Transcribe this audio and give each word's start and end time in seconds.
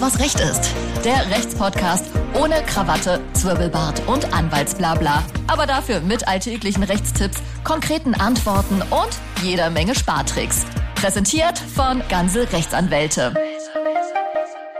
Was 0.00 0.20
Recht 0.20 0.38
ist. 0.38 0.72
Der 1.04 1.28
Rechtspodcast 1.28 2.04
ohne 2.40 2.62
Krawatte, 2.66 3.20
Zwirbelbart 3.32 4.06
und 4.06 4.32
Anwaltsblabla. 4.32 5.24
Aber 5.48 5.66
dafür 5.66 5.98
mit 5.98 6.28
alltäglichen 6.28 6.84
Rechtstipps, 6.84 7.42
konkreten 7.64 8.14
Antworten 8.14 8.80
und 8.80 9.08
jeder 9.42 9.70
Menge 9.70 9.96
Spartricks. 9.96 10.66
Präsentiert 10.94 11.58
von 11.58 12.00
Ganze 12.08 12.52
Rechtsanwälte. 12.52 13.34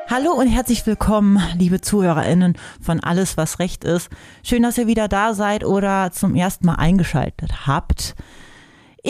Hallo 0.08 0.30
und 0.30 0.46
herzlich 0.46 0.86
willkommen, 0.86 1.42
liebe 1.56 1.80
ZuhörerInnen 1.80 2.56
von 2.80 3.00
Alles, 3.00 3.36
was 3.36 3.58
Recht 3.58 3.82
ist. 3.82 4.10
Schön, 4.44 4.62
dass 4.62 4.78
ihr 4.78 4.86
wieder 4.86 5.08
da 5.08 5.34
seid 5.34 5.64
oder 5.64 6.12
zum 6.12 6.36
ersten 6.36 6.66
Mal 6.66 6.76
eingeschaltet 6.76 7.66
habt. 7.66 8.14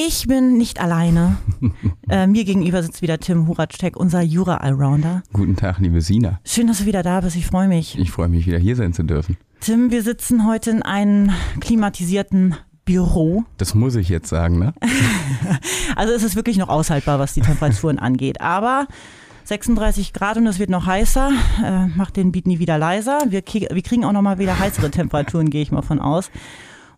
Ich 0.00 0.28
bin 0.28 0.56
nicht 0.56 0.80
alleine. 0.80 1.38
äh, 2.08 2.28
mir 2.28 2.44
gegenüber 2.44 2.84
sitzt 2.84 3.02
wieder 3.02 3.18
Tim 3.18 3.48
Huracek, 3.48 3.96
unser 3.96 4.22
Jura-Allrounder. 4.22 5.24
Guten 5.32 5.56
Tag, 5.56 5.80
liebe 5.80 6.00
Sina. 6.02 6.38
Schön, 6.44 6.68
dass 6.68 6.78
du 6.78 6.86
wieder 6.86 7.02
da 7.02 7.20
bist. 7.20 7.34
Ich 7.34 7.46
freue 7.46 7.66
mich. 7.66 7.98
Ich 7.98 8.12
freue 8.12 8.28
mich, 8.28 8.46
wieder 8.46 8.58
hier 8.58 8.76
sein 8.76 8.92
zu 8.92 9.02
dürfen. 9.02 9.36
Tim, 9.58 9.90
wir 9.90 10.04
sitzen 10.04 10.46
heute 10.46 10.70
in 10.70 10.82
einem 10.84 11.32
klimatisierten 11.58 12.54
Büro. 12.84 13.42
Das 13.56 13.74
muss 13.74 13.96
ich 13.96 14.08
jetzt 14.08 14.28
sagen, 14.28 14.60
ne? 14.60 14.72
also 15.96 16.14
es 16.14 16.22
ist 16.22 16.36
wirklich 16.36 16.58
noch 16.58 16.68
aushaltbar, 16.68 17.18
was 17.18 17.34
die 17.34 17.40
Temperaturen 17.40 17.98
angeht. 17.98 18.40
Aber 18.40 18.86
36 19.46 20.12
Grad 20.12 20.36
und 20.36 20.46
es 20.46 20.60
wird 20.60 20.70
noch 20.70 20.86
heißer. 20.86 21.32
Äh, 21.64 21.86
macht 21.88 22.16
den 22.16 22.30
Beat 22.30 22.46
nie 22.46 22.60
wieder 22.60 22.78
leiser. 22.78 23.18
Wir, 23.30 23.42
wir 23.44 23.82
kriegen 23.82 24.04
auch 24.04 24.12
noch 24.12 24.22
mal 24.22 24.38
wieder 24.38 24.60
heißere 24.60 24.92
Temperaturen, 24.92 25.50
gehe 25.50 25.62
ich 25.62 25.72
mal 25.72 25.82
von 25.82 25.98
aus. 25.98 26.30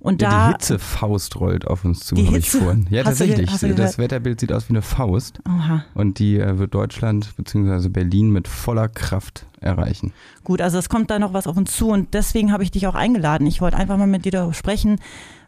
Und 0.01 0.23
ja, 0.23 0.31
da, 0.31 0.47
die 0.47 0.53
Hitzefaust 0.55 1.39
rollt 1.39 1.67
auf 1.67 1.85
uns 1.85 2.01
zu, 2.01 2.17
habe 2.17 2.39
ich 2.39 2.51
vorhin. 2.51 2.87
Ja, 2.91 3.05
tatsächlich. 3.05 3.51
Du, 3.59 3.75
das 3.75 3.99
Wetterbild 3.99 4.41
sieht 4.41 4.53
aus 4.53 4.69
wie 4.69 4.73
eine 4.73 4.83
Faust. 4.83 5.41
Oha. 5.47 5.85
Und 5.95 6.19
die 6.19 6.39
äh, 6.39 6.59
wird 6.59 6.75
Deutschland 6.75 7.37
bzw. 7.37 7.89
Berlin 7.91 8.31
mit 8.31 8.49
voller 8.49 8.89
Kraft 8.89 9.47
erreichen. 9.61 10.13
Gut, 10.43 10.63
also 10.63 10.79
es 10.79 10.89
kommt 10.89 11.11
da 11.11 11.19
noch 11.19 11.35
was 11.35 11.47
auf 11.47 11.57
uns 11.57 11.77
zu 11.77 11.91
und 11.91 12.15
deswegen 12.15 12.51
habe 12.51 12.63
ich 12.63 12.71
dich 12.71 12.87
auch 12.87 12.95
eingeladen. 12.95 13.47
Ich 13.47 13.61
wollte 13.61 13.77
einfach 13.77 13.99
mal 13.99 14.07
mit 14.07 14.24
dir 14.24 14.33
darüber 14.33 14.55
sprechen, 14.55 14.99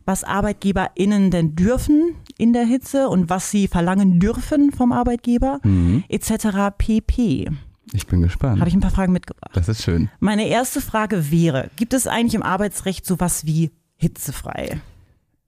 was 0.05 0.23
ArbeitgeberInnen 0.25 1.31
denn 1.31 1.57
dürfen 1.57 2.15
in 2.37 2.53
der 2.53 2.65
Hitze 2.65 3.09
und 3.09 3.31
was 3.31 3.51
sie 3.51 3.69
verlangen 3.69 4.21
dürfen 4.21 4.71
vom 4.73 4.93
Arbeitgeber, 4.93 5.61
mhm. 5.63 6.05
etc. 6.09 6.75
pp. 6.77 7.51
Ich 7.95 8.07
bin 8.07 8.23
gespannt. 8.23 8.61
Habe 8.61 8.69
ich 8.69 8.75
ein 8.75 8.81
paar 8.81 8.91
Fragen 8.91 9.13
mitgebracht. 9.13 9.51
Das 9.55 9.69
ist 9.69 9.83
schön. 9.83 10.11
Meine 10.19 10.47
erste 10.49 10.81
Frage 10.81 11.31
wäre, 11.31 11.71
gibt 11.77 11.95
es 11.95 12.07
eigentlich 12.07 12.35
im 12.35 12.43
Arbeitsrecht 12.43 13.07
sowas 13.07 13.47
wie 13.47 13.71
hitzefrei? 14.03 14.81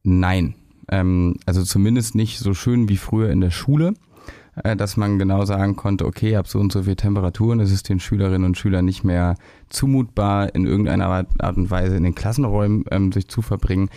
Nein. 0.04 0.54
Ähm, 0.88 1.36
also 1.44 1.64
zumindest 1.64 2.14
nicht 2.14 2.38
so 2.38 2.54
schön 2.54 2.88
wie 2.88 2.96
früher 2.96 3.30
in 3.30 3.40
der 3.40 3.50
Schule, 3.50 3.94
äh, 4.62 4.76
dass 4.76 4.96
man 4.96 5.18
genau 5.18 5.44
sagen 5.44 5.76
konnte, 5.76 6.06
okay, 6.06 6.36
habe 6.36 6.48
so 6.48 6.60
und 6.60 6.70
so 6.70 6.84
viel 6.84 6.94
Temperaturen, 6.94 7.58
es 7.58 7.72
ist 7.72 7.88
den 7.88 8.00
Schülerinnen 8.00 8.44
und 8.44 8.56
Schülern 8.56 8.84
nicht 8.84 9.02
mehr 9.02 9.34
zumutbar, 9.70 10.54
in 10.54 10.66
irgendeiner 10.66 11.26
Art 11.38 11.56
und 11.56 11.70
Weise 11.70 11.96
in 11.96 12.04
den 12.04 12.14
Klassenräumen 12.14 12.84
ähm, 12.90 13.12
sich 13.12 13.28
zu 13.28 13.42
verbringen 13.42 13.88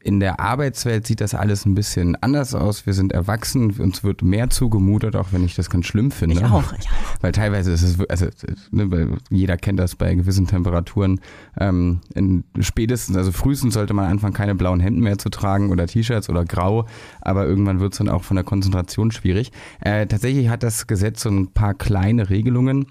in 0.00 0.20
der 0.20 0.40
Arbeitswelt 0.40 1.06
sieht 1.06 1.20
das 1.20 1.34
alles 1.34 1.66
ein 1.66 1.74
bisschen 1.74 2.16
anders 2.16 2.54
aus. 2.54 2.86
Wir 2.86 2.94
sind 2.94 3.12
erwachsen, 3.12 3.72
uns 3.72 4.04
wird 4.04 4.22
mehr 4.22 4.48
zugemutet, 4.50 5.16
auch 5.16 5.28
wenn 5.32 5.44
ich 5.44 5.54
das 5.54 5.70
ganz 5.70 5.86
schlimm 5.86 6.10
finde. 6.10 6.36
Ich 6.36 6.44
auch, 6.44 6.72
ich 6.72 6.88
auch. 6.88 7.22
Weil 7.22 7.32
teilweise 7.32 7.72
ist 7.72 7.82
es, 7.82 8.00
also 8.08 8.26
ne, 8.70 9.16
jeder 9.30 9.56
kennt 9.56 9.78
das 9.78 9.96
bei 9.96 10.14
gewissen 10.14 10.46
Temperaturen. 10.46 11.20
Ähm, 11.58 12.00
in 12.14 12.44
spätestens, 12.60 13.16
also 13.16 13.32
frühestens 13.32 13.74
sollte 13.74 13.94
man 13.94 14.06
anfangen, 14.06 14.34
keine 14.34 14.54
blauen 14.54 14.80
Hemden 14.80 15.00
mehr 15.00 15.18
zu 15.18 15.30
tragen 15.30 15.70
oder 15.70 15.86
T-Shirts 15.86 16.30
oder 16.30 16.44
grau, 16.44 16.86
aber 17.20 17.46
irgendwann 17.46 17.80
wird 17.80 17.92
es 17.92 17.98
dann 17.98 18.08
auch 18.08 18.22
von 18.22 18.36
der 18.36 18.44
Konzentration 18.44 19.10
schwierig. 19.10 19.52
Äh, 19.80 20.06
tatsächlich 20.06 20.48
hat 20.48 20.62
das 20.62 20.86
Gesetz 20.86 21.22
so 21.22 21.30
ein 21.30 21.48
paar 21.48 21.74
kleine 21.74 22.30
Regelungen 22.30 22.86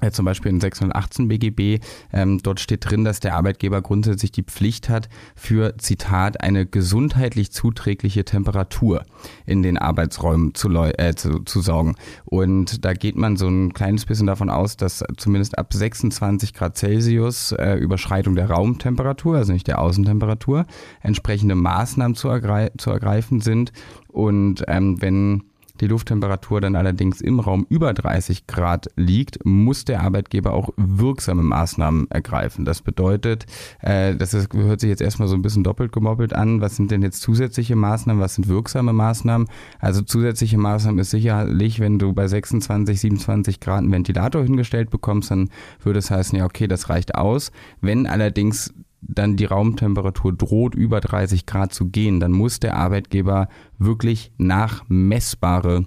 äh, 0.00 0.10
zum 0.10 0.24
Beispiel 0.24 0.50
in 0.50 0.60
618 0.60 1.28
BGB, 1.28 1.82
ähm, 2.12 2.38
dort 2.42 2.60
steht 2.60 2.88
drin, 2.88 3.04
dass 3.04 3.20
der 3.20 3.36
Arbeitgeber 3.36 3.82
grundsätzlich 3.82 4.32
die 4.32 4.42
Pflicht 4.42 4.88
hat, 4.88 5.08
für, 5.34 5.76
Zitat, 5.78 6.40
eine 6.40 6.66
gesundheitlich 6.66 7.50
zuträgliche 7.52 8.24
Temperatur 8.24 9.04
in 9.46 9.62
den 9.62 9.78
Arbeitsräumen 9.78 10.54
zu, 10.54 10.68
äh, 10.70 11.14
zu, 11.14 11.40
zu 11.40 11.60
sorgen. 11.60 11.96
Und 12.24 12.84
da 12.84 12.92
geht 12.92 13.16
man 13.16 13.36
so 13.36 13.48
ein 13.48 13.72
kleines 13.72 14.06
bisschen 14.06 14.26
davon 14.26 14.50
aus, 14.50 14.76
dass 14.76 15.04
zumindest 15.16 15.58
ab 15.58 15.72
26 15.72 16.54
Grad 16.54 16.76
Celsius 16.76 17.52
äh, 17.52 17.74
Überschreitung 17.74 18.34
der 18.34 18.50
Raumtemperatur, 18.50 19.36
also 19.36 19.52
nicht 19.52 19.66
der 19.66 19.80
Außentemperatur, 19.80 20.66
entsprechende 21.00 21.54
Maßnahmen 21.54 22.14
zu, 22.14 22.28
ergreif 22.28 22.70
zu 22.78 22.90
ergreifen 22.90 23.40
sind. 23.40 23.72
Und 24.08 24.64
ähm, 24.68 25.00
wenn 25.00 25.44
die 25.80 25.86
Lufttemperatur 25.86 26.60
dann 26.60 26.76
allerdings 26.76 27.20
im 27.20 27.40
Raum 27.40 27.66
über 27.68 27.94
30 27.94 28.46
Grad 28.46 28.88
liegt, 28.96 29.44
muss 29.44 29.84
der 29.84 30.02
Arbeitgeber 30.02 30.52
auch 30.52 30.70
wirksame 30.76 31.42
Maßnahmen 31.42 32.10
ergreifen. 32.10 32.64
Das 32.64 32.82
bedeutet, 32.82 33.46
äh, 33.80 34.14
das 34.16 34.34
ist, 34.34 34.52
hört 34.54 34.80
sich 34.80 34.90
jetzt 34.90 35.02
erstmal 35.02 35.28
so 35.28 35.34
ein 35.34 35.42
bisschen 35.42 35.64
doppelt 35.64 35.92
gemoppelt 35.92 36.32
an. 36.32 36.60
Was 36.60 36.76
sind 36.76 36.90
denn 36.90 37.02
jetzt 37.02 37.22
zusätzliche 37.22 37.76
Maßnahmen? 37.76 38.22
Was 38.22 38.34
sind 38.34 38.48
wirksame 38.48 38.92
Maßnahmen? 38.92 39.48
Also 39.78 40.02
zusätzliche 40.02 40.58
Maßnahmen 40.58 40.98
ist 40.98 41.10
sicherlich, 41.10 41.80
wenn 41.80 41.98
du 41.98 42.12
bei 42.12 42.26
26, 42.26 43.00
27 43.00 43.60
Grad 43.60 43.78
einen 43.78 43.92
Ventilator 43.92 44.42
hingestellt 44.42 44.90
bekommst, 44.90 45.30
dann 45.30 45.50
würde 45.82 45.98
es 45.98 46.10
heißen, 46.10 46.38
ja, 46.38 46.44
okay, 46.44 46.68
das 46.68 46.88
reicht 46.88 47.14
aus. 47.14 47.52
Wenn 47.80 48.06
allerdings 48.06 48.74
dann 49.00 49.36
die 49.36 49.44
Raumtemperatur 49.44 50.32
droht, 50.32 50.74
über 50.74 51.00
30 51.00 51.46
Grad 51.46 51.72
zu 51.72 51.86
gehen, 51.86 52.20
dann 52.20 52.32
muss 52.32 52.60
der 52.60 52.76
Arbeitgeber 52.76 53.48
wirklich 53.78 54.32
nachmessbare 54.38 55.86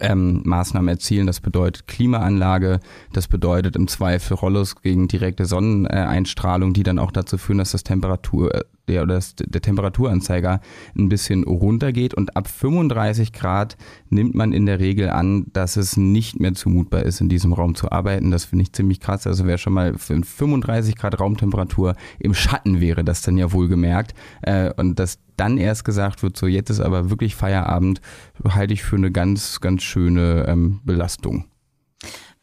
ähm, 0.00 0.42
Maßnahmen 0.44 0.88
erzielen. 0.88 1.26
Das 1.26 1.40
bedeutet 1.40 1.86
Klimaanlage, 1.86 2.80
das 3.12 3.28
bedeutet 3.28 3.76
im 3.76 3.88
Zweifel 3.88 4.34
Rollos 4.34 4.76
gegen 4.76 5.08
direkte 5.08 5.46
Sonneneinstrahlung, 5.46 6.72
die 6.72 6.82
dann 6.82 6.98
auch 6.98 7.12
dazu 7.12 7.38
führen, 7.38 7.58
dass 7.58 7.72
das 7.72 7.84
Temperatur, 7.84 8.54
äh, 8.54 8.64
der, 8.88 9.02
oder 9.02 9.14
das, 9.14 9.34
der 9.36 9.60
Temperaturanzeiger 9.60 10.60
ein 10.96 11.08
bisschen 11.08 11.44
runtergeht. 11.44 12.14
Und 12.14 12.36
ab 12.36 12.48
35 12.48 13.32
Grad 13.32 13.76
nimmt 14.10 14.34
man 14.34 14.52
in 14.52 14.66
der 14.66 14.80
Regel 14.80 15.10
an, 15.10 15.46
dass 15.52 15.76
es 15.76 15.96
nicht 15.96 16.40
mehr 16.40 16.54
zumutbar 16.54 17.02
ist, 17.02 17.20
in 17.20 17.28
diesem 17.28 17.52
Raum 17.52 17.74
zu 17.74 17.90
arbeiten. 17.90 18.30
Das 18.30 18.44
finde 18.44 18.64
ich 18.64 18.72
ziemlich 18.72 19.00
krass. 19.00 19.26
Also 19.26 19.46
wer 19.46 19.58
schon 19.58 19.72
mal 19.72 19.94
für 19.98 20.20
35 20.22 20.96
Grad 20.96 21.20
Raumtemperatur 21.20 21.94
im 22.18 22.34
Schatten 22.34 22.80
wäre, 22.80 23.04
das 23.04 23.22
dann 23.22 23.36
ja 23.36 23.52
wohl 23.52 23.68
gemerkt. 23.68 24.14
Äh, 24.42 24.72
und 24.76 24.98
dass 24.98 25.18
dann 25.36 25.58
erst 25.58 25.84
gesagt 25.84 26.22
wird, 26.22 26.36
so 26.36 26.46
jetzt 26.46 26.70
ist 26.70 26.80
aber 26.80 27.10
wirklich 27.10 27.34
Feierabend, 27.34 28.00
halte 28.48 28.74
ich 28.74 28.82
für 28.82 28.96
eine 28.96 29.10
ganz, 29.10 29.60
ganz 29.60 29.82
schöne 29.82 30.46
ähm, 30.46 30.80
Belastung. 30.84 31.46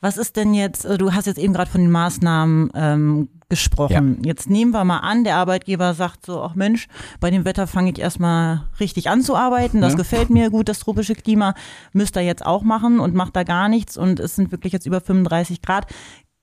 Was 0.01 0.17
ist 0.17 0.35
denn 0.35 0.53
jetzt, 0.53 0.83
äh, 0.85 0.97
du 0.97 1.13
hast 1.13 1.27
jetzt 1.27 1.37
eben 1.37 1.53
gerade 1.53 1.69
von 1.69 1.81
den 1.81 1.91
Maßnahmen 1.91 2.71
ähm, 2.73 3.29
gesprochen. 3.51 4.19
Ja. 4.23 4.29
Jetzt 4.29 4.49
nehmen 4.49 4.71
wir 4.71 4.83
mal 4.85 4.99
an, 4.99 5.25
der 5.25 5.35
Arbeitgeber 5.35 5.93
sagt 5.93 6.25
so, 6.25 6.41
ach 6.41 6.55
Mensch, 6.55 6.87
bei 7.19 7.29
dem 7.29 7.45
Wetter 7.45 7.67
fange 7.67 7.91
ich 7.91 7.99
erstmal 7.99 8.63
richtig 8.79 9.09
an 9.09 9.21
zu 9.21 9.35
arbeiten, 9.35 9.81
das 9.81 9.93
ja. 9.93 9.97
gefällt 9.97 10.29
mir 10.29 10.49
gut, 10.49 10.69
das 10.69 10.79
tropische 10.79 11.13
Klima, 11.15 11.53
müsst 11.91 12.15
ihr 12.15 12.21
jetzt 12.23 12.45
auch 12.45 12.63
machen 12.63 12.99
und 13.01 13.13
macht 13.13 13.35
da 13.35 13.43
gar 13.43 13.67
nichts 13.67 13.97
und 13.97 14.21
es 14.21 14.35
sind 14.37 14.51
wirklich 14.51 14.71
jetzt 14.71 14.85
über 14.87 15.01
35 15.01 15.61
Grad. 15.61 15.85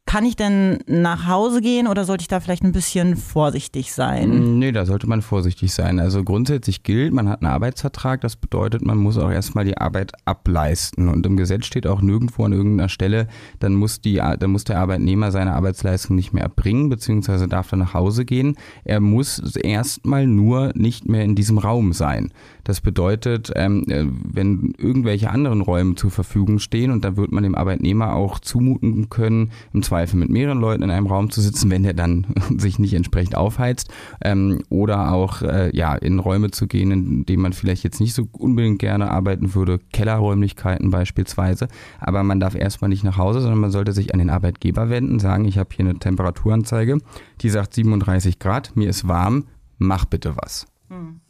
Kann 0.08 0.24
ich 0.24 0.36
denn 0.36 0.78
nach 0.86 1.26
Hause 1.26 1.60
gehen 1.60 1.86
oder 1.86 2.06
sollte 2.06 2.22
ich 2.22 2.28
da 2.28 2.40
vielleicht 2.40 2.64
ein 2.64 2.72
bisschen 2.72 3.14
vorsichtig 3.14 3.92
sein? 3.92 4.54
Mm, 4.54 4.58
nee, 4.58 4.72
da 4.72 4.86
sollte 4.86 5.06
man 5.06 5.20
vorsichtig 5.20 5.74
sein. 5.74 6.00
Also 6.00 6.24
grundsätzlich 6.24 6.82
gilt, 6.82 7.12
man 7.12 7.28
hat 7.28 7.42
einen 7.42 7.52
Arbeitsvertrag, 7.52 8.22
das 8.22 8.34
bedeutet, 8.34 8.80
man 8.80 8.96
muss 8.96 9.18
auch 9.18 9.30
erstmal 9.30 9.66
die 9.66 9.76
Arbeit 9.76 10.12
ableisten. 10.24 11.10
Und 11.10 11.26
im 11.26 11.36
Gesetz 11.36 11.66
steht 11.66 11.86
auch 11.86 12.00
nirgendwo 12.00 12.44
an 12.44 12.54
irgendeiner 12.54 12.88
Stelle, 12.88 13.28
dann 13.58 13.74
muss, 13.74 14.00
die, 14.00 14.14
dann 14.14 14.50
muss 14.50 14.64
der 14.64 14.78
Arbeitnehmer 14.78 15.30
seine 15.30 15.52
Arbeitsleistung 15.52 16.16
nicht 16.16 16.32
mehr 16.32 16.44
erbringen, 16.44 16.88
beziehungsweise 16.88 17.46
darf 17.46 17.68
dann 17.68 17.80
nach 17.80 17.92
Hause 17.92 18.24
gehen. 18.24 18.56
Er 18.84 19.00
muss 19.00 19.56
erstmal 19.56 20.26
nur 20.26 20.72
nicht 20.74 21.06
mehr 21.06 21.22
in 21.22 21.34
diesem 21.34 21.58
Raum 21.58 21.92
sein. 21.92 22.32
Das 22.64 22.80
bedeutet, 22.80 23.52
ähm, 23.56 23.84
äh, 23.88 24.06
wenn 24.08 24.72
irgendwelche 24.78 25.28
anderen 25.28 25.60
Räume 25.60 25.96
zur 25.96 26.10
Verfügung 26.10 26.60
stehen 26.60 26.92
und 26.92 27.04
da 27.04 27.18
wird 27.18 27.30
man 27.30 27.42
dem 27.42 27.54
Arbeitnehmer 27.54 28.14
auch 28.14 28.38
zumuten 28.38 29.10
können, 29.10 29.50
im 29.74 29.82
Zweifel 29.82 29.97
mit 30.14 30.30
mehreren 30.30 30.60
Leuten 30.60 30.82
in 30.82 30.90
einem 30.90 31.06
Raum 31.06 31.30
zu 31.30 31.40
sitzen, 31.40 31.70
wenn 31.70 31.82
der 31.82 31.94
dann 31.94 32.26
sich 32.56 32.78
nicht 32.78 32.94
entsprechend 32.94 33.36
aufheizt, 33.36 33.92
ähm, 34.22 34.62
oder 34.68 35.12
auch 35.12 35.42
äh, 35.42 35.74
ja 35.76 35.94
in 35.94 36.18
Räume 36.18 36.50
zu 36.50 36.66
gehen, 36.66 36.90
in 36.90 37.26
denen 37.26 37.42
man 37.42 37.52
vielleicht 37.52 37.84
jetzt 37.84 38.00
nicht 38.00 38.14
so 38.14 38.28
unbedingt 38.32 38.78
gerne 38.78 39.10
arbeiten 39.10 39.54
würde, 39.54 39.78
Kellerräumlichkeiten 39.92 40.90
beispielsweise. 40.90 41.68
Aber 42.00 42.22
man 42.22 42.40
darf 42.40 42.54
erstmal 42.54 42.88
nicht 42.88 43.04
nach 43.04 43.16
Hause, 43.16 43.40
sondern 43.40 43.60
man 43.60 43.70
sollte 43.70 43.92
sich 43.92 44.12
an 44.12 44.18
den 44.18 44.30
Arbeitgeber 44.30 44.90
wenden, 44.90 45.18
sagen, 45.18 45.44
ich 45.44 45.58
habe 45.58 45.70
hier 45.74 45.84
eine 45.84 45.98
Temperaturanzeige, 45.98 46.98
die 47.40 47.50
sagt 47.50 47.74
37 47.74 48.38
Grad, 48.38 48.76
mir 48.76 48.88
ist 48.88 49.08
warm, 49.08 49.44
mach 49.78 50.04
bitte 50.04 50.34
was. 50.36 50.66
Hm. 50.88 51.20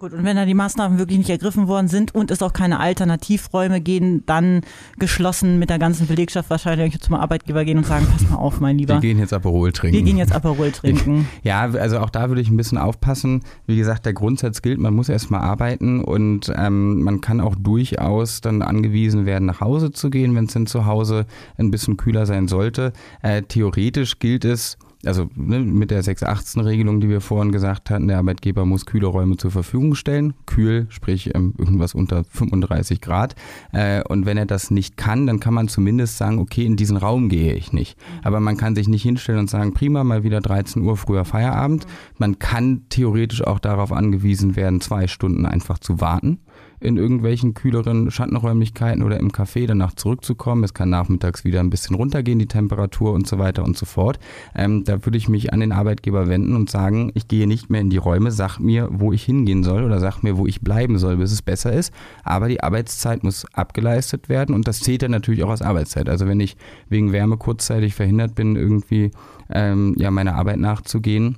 Gut, 0.00 0.12
und 0.12 0.22
wenn 0.22 0.36
da 0.36 0.46
die 0.46 0.54
Maßnahmen 0.54 0.96
wirklich 1.00 1.18
nicht 1.18 1.28
ergriffen 1.30 1.66
worden 1.66 1.88
sind 1.88 2.14
und 2.14 2.30
es 2.30 2.40
auch 2.40 2.52
keine 2.52 2.78
Alternativräume 2.78 3.80
gehen, 3.80 4.22
dann 4.26 4.60
geschlossen 5.00 5.58
mit 5.58 5.70
der 5.70 5.80
ganzen 5.80 6.06
Belegschaft 6.06 6.50
wahrscheinlich 6.50 7.00
zum 7.00 7.16
Arbeitgeber 7.16 7.64
gehen 7.64 7.78
und 7.78 7.84
sagen, 7.84 8.06
pass 8.08 8.30
mal 8.30 8.36
auf, 8.36 8.60
mein 8.60 8.78
Lieber. 8.78 8.94
Wir 8.94 9.00
gehen 9.00 9.18
jetzt 9.18 9.32
Aperol 9.32 9.72
trinken. 9.72 9.96
Wir 9.96 10.04
gehen 10.04 10.16
jetzt 10.16 10.32
Aperol 10.32 10.70
trinken. 10.70 11.26
Ja, 11.42 11.62
also 11.62 11.98
auch 11.98 12.10
da 12.10 12.28
würde 12.28 12.40
ich 12.40 12.48
ein 12.48 12.56
bisschen 12.56 12.78
aufpassen. 12.78 13.42
Wie 13.66 13.76
gesagt, 13.76 14.06
der 14.06 14.12
Grundsatz 14.12 14.62
gilt, 14.62 14.78
man 14.78 14.94
muss 14.94 15.08
erstmal 15.08 15.40
arbeiten 15.40 16.00
und 16.00 16.52
ähm, 16.54 17.02
man 17.02 17.20
kann 17.20 17.40
auch 17.40 17.56
durchaus 17.56 18.40
dann 18.40 18.62
angewiesen 18.62 19.26
werden, 19.26 19.46
nach 19.46 19.60
Hause 19.60 19.90
zu 19.90 20.10
gehen, 20.10 20.32
wenn 20.36 20.44
es 20.44 20.52
denn 20.52 20.68
zu 20.68 20.86
Hause 20.86 21.26
ein 21.56 21.72
bisschen 21.72 21.96
kühler 21.96 22.24
sein 22.24 22.46
sollte. 22.46 22.92
Äh, 23.20 23.42
theoretisch 23.42 24.20
gilt 24.20 24.44
es, 24.44 24.78
also 25.04 25.28
ne, 25.34 25.60
mit 25.60 25.90
der 25.90 26.02
618-Regelung, 26.02 27.00
die 27.00 27.08
wir 27.08 27.20
vorhin 27.20 27.52
gesagt 27.52 27.90
hatten, 27.90 28.08
der 28.08 28.18
Arbeitgeber 28.18 28.64
muss 28.64 28.84
kühle 28.84 29.06
Räume 29.06 29.36
zur 29.36 29.50
Verfügung 29.50 29.94
stellen. 29.94 30.34
Kühl, 30.46 30.86
sprich 30.90 31.34
ähm, 31.34 31.54
irgendwas 31.56 31.94
unter 31.94 32.24
35 32.24 33.00
Grad. 33.00 33.36
Äh, 33.72 34.02
und 34.04 34.26
wenn 34.26 34.36
er 34.36 34.46
das 34.46 34.70
nicht 34.70 34.96
kann, 34.96 35.26
dann 35.26 35.40
kann 35.40 35.54
man 35.54 35.68
zumindest 35.68 36.18
sagen, 36.18 36.38
okay, 36.38 36.64
in 36.64 36.76
diesen 36.76 36.96
Raum 36.96 37.28
gehe 37.28 37.54
ich 37.54 37.72
nicht. 37.72 37.96
Aber 38.24 38.40
man 38.40 38.56
kann 38.56 38.74
sich 38.74 38.88
nicht 38.88 39.02
hinstellen 39.02 39.40
und 39.40 39.50
sagen, 39.50 39.72
prima, 39.72 40.02
mal 40.02 40.24
wieder 40.24 40.40
13 40.40 40.82
Uhr 40.82 40.96
früher 40.96 41.24
Feierabend. 41.24 41.86
Man 42.18 42.38
kann 42.38 42.82
theoretisch 42.88 43.46
auch 43.46 43.60
darauf 43.60 43.92
angewiesen 43.92 44.56
werden, 44.56 44.80
zwei 44.80 45.06
Stunden 45.06 45.46
einfach 45.46 45.78
zu 45.78 46.00
warten 46.00 46.40
in 46.80 46.96
irgendwelchen 46.96 47.54
kühleren 47.54 48.10
Schattenräumlichkeiten 48.10 49.02
oder 49.02 49.18
im 49.18 49.30
Café 49.30 49.66
danach 49.66 49.94
zurückzukommen. 49.94 50.64
Es 50.64 50.74
kann 50.74 50.90
nachmittags 50.90 51.44
wieder 51.44 51.60
ein 51.60 51.70
bisschen 51.70 51.96
runtergehen, 51.96 52.38
die 52.38 52.46
Temperatur 52.46 53.12
und 53.12 53.26
so 53.26 53.38
weiter 53.38 53.64
und 53.64 53.76
so 53.76 53.86
fort. 53.86 54.18
Ähm, 54.54 54.84
da 54.84 55.04
würde 55.04 55.18
ich 55.18 55.28
mich 55.28 55.52
an 55.52 55.60
den 55.60 55.72
Arbeitgeber 55.72 56.28
wenden 56.28 56.54
und 56.54 56.70
sagen, 56.70 57.10
ich 57.14 57.28
gehe 57.28 57.46
nicht 57.46 57.70
mehr 57.70 57.80
in 57.80 57.90
die 57.90 57.96
Räume, 57.96 58.30
sag 58.30 58.58
mir, 58.58 58.88
wo 58.90 59.12
ich 59.12 59.24
hingehen 59.24 59.62
soll 59.62 59.84
oder 59.84 60.00
sag 60.00 60.22
mir, 60.22 60.36
wo 60.36 60.46
ich 60.46 60.60
bleiben 60.60 60.98
soll, 60.98 61.16
bis 61.16 61.32
es 61.32 61.42
besser 61.42 61.72
ist. 61.72 61.92
Aber 62.22 62.48
die 62.48 62.62
Arbeitszeit 62.62 63.24
muss 63.24 63.46
abgeleistet 63.52 64.28
werden 64.28 64.54
und 64.54 64.68
das 64.68 64.80
zählt 64.80 65.02
dann 65.02 65.10
natürlich 65.10 65.42
auch 65.44 65.50
als 65.50 65.62
Arbeitszeit. 65.62 66.08
Also 66.08 66.26
wenn 66.26 66.40
ich 66.40 66.56
wegen 66.88 67.12
Wärme 67.12 67.36
kurzzeitig 67.36 67.94
verhindert 67.94 68.34
bin, 68.34 68.56
irgendwie 68.56 69.10
ähm, 69.50 69.94
ja 69.98 70.10
meiner 70.10 70.34
Arbeit 70.34 70.58
nachzugehen, 70.58 71.36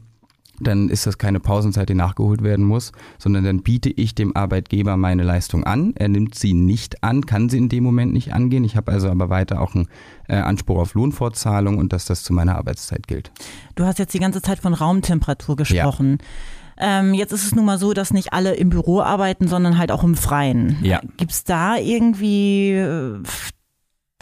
dann 0.60 0.88
ist 0.88 1.06
das 1.06 1.18
keine 1.18 1.40
Pausenzeit, 1.40 1.88
die 1.88 1.94
nachgeholt 1.94 2.42
werden 2.42 2.64
muss, 2.64 2.92
sondern 3.18 3.44
dann 3.44 3.62
biete 3.62 3.90
ich 3.90 4.14
dem 4.14 4.36
Arbeitgeber 4.36 4.96
meine 4.96 5.22
Leistung 5.22 5.64
an. 5.64 5.92
Er 5.96 6.08
nimmt 6.08 6.34
sie 6.34 6.52
nicht 6.52 7.02
an, 7.02 7.26
kann 7.26 7.48
sie 7.48 7.58
in 7.58 7.68
dem 7.68 7.82
Moment 7.82 8.12
nicht 8.12 8.32
angehen. 8.32 8.64
Ich 8.64 8.76
habe 8.76 8.92
also 8.92 9.10
aber 9.10 9.30
weiter 9.30 9.60
auch 9.60 9.74
einen 9.74 9.88
äh, 10.28 10.36
Anspruch 10.36 10.78
auf 10.78 10.94
Lohnfortzahlung 10.94 11.78
und 11.78 11.92
dass 11.92 12.04
das 12.04 12.22
zu 12.22 12.32
meiner 12.32 12.56
Arbeitszeit 12.56 13.06
gilt. 13.06 13.32
Du 13.74 13.84
hast 13.84 13.98
jetzt 13.98 14.14
die 14.14 14.20
ganze 14.20 14.42
Zeit 14.42 14.58
von 14.58 14.74
Raumtemperatur 14.74 15.56
gesprochen. 15.56 16.18
Ja. 16.20 17.00
Ähm, 17.00 17.14
jetzt 17.14 17.32
ist 17.32 17.44
es 17.44 17.54
nun 17.54 17.66
mal 17.66 17.78
so, 17.78 17.92
dass 17.92 18.12
nicht 18.12 18.32
alle 18.32 18.54
im 18.54 18.70
Büro 18.70 19.00
arbeiten, 19.00 19.48
sondern 19.48 19.76
halt 19.76 19.92
auch 19.92 20.02
im 20.02 20.14
Freien. 20.14 20.78
Ja. 20.82 21.00
Gibt 21.18 21.32
es 21.32 21.44
da 21.44 21.76
irgendwie 21.76 22.70
äh, 22.70 23.22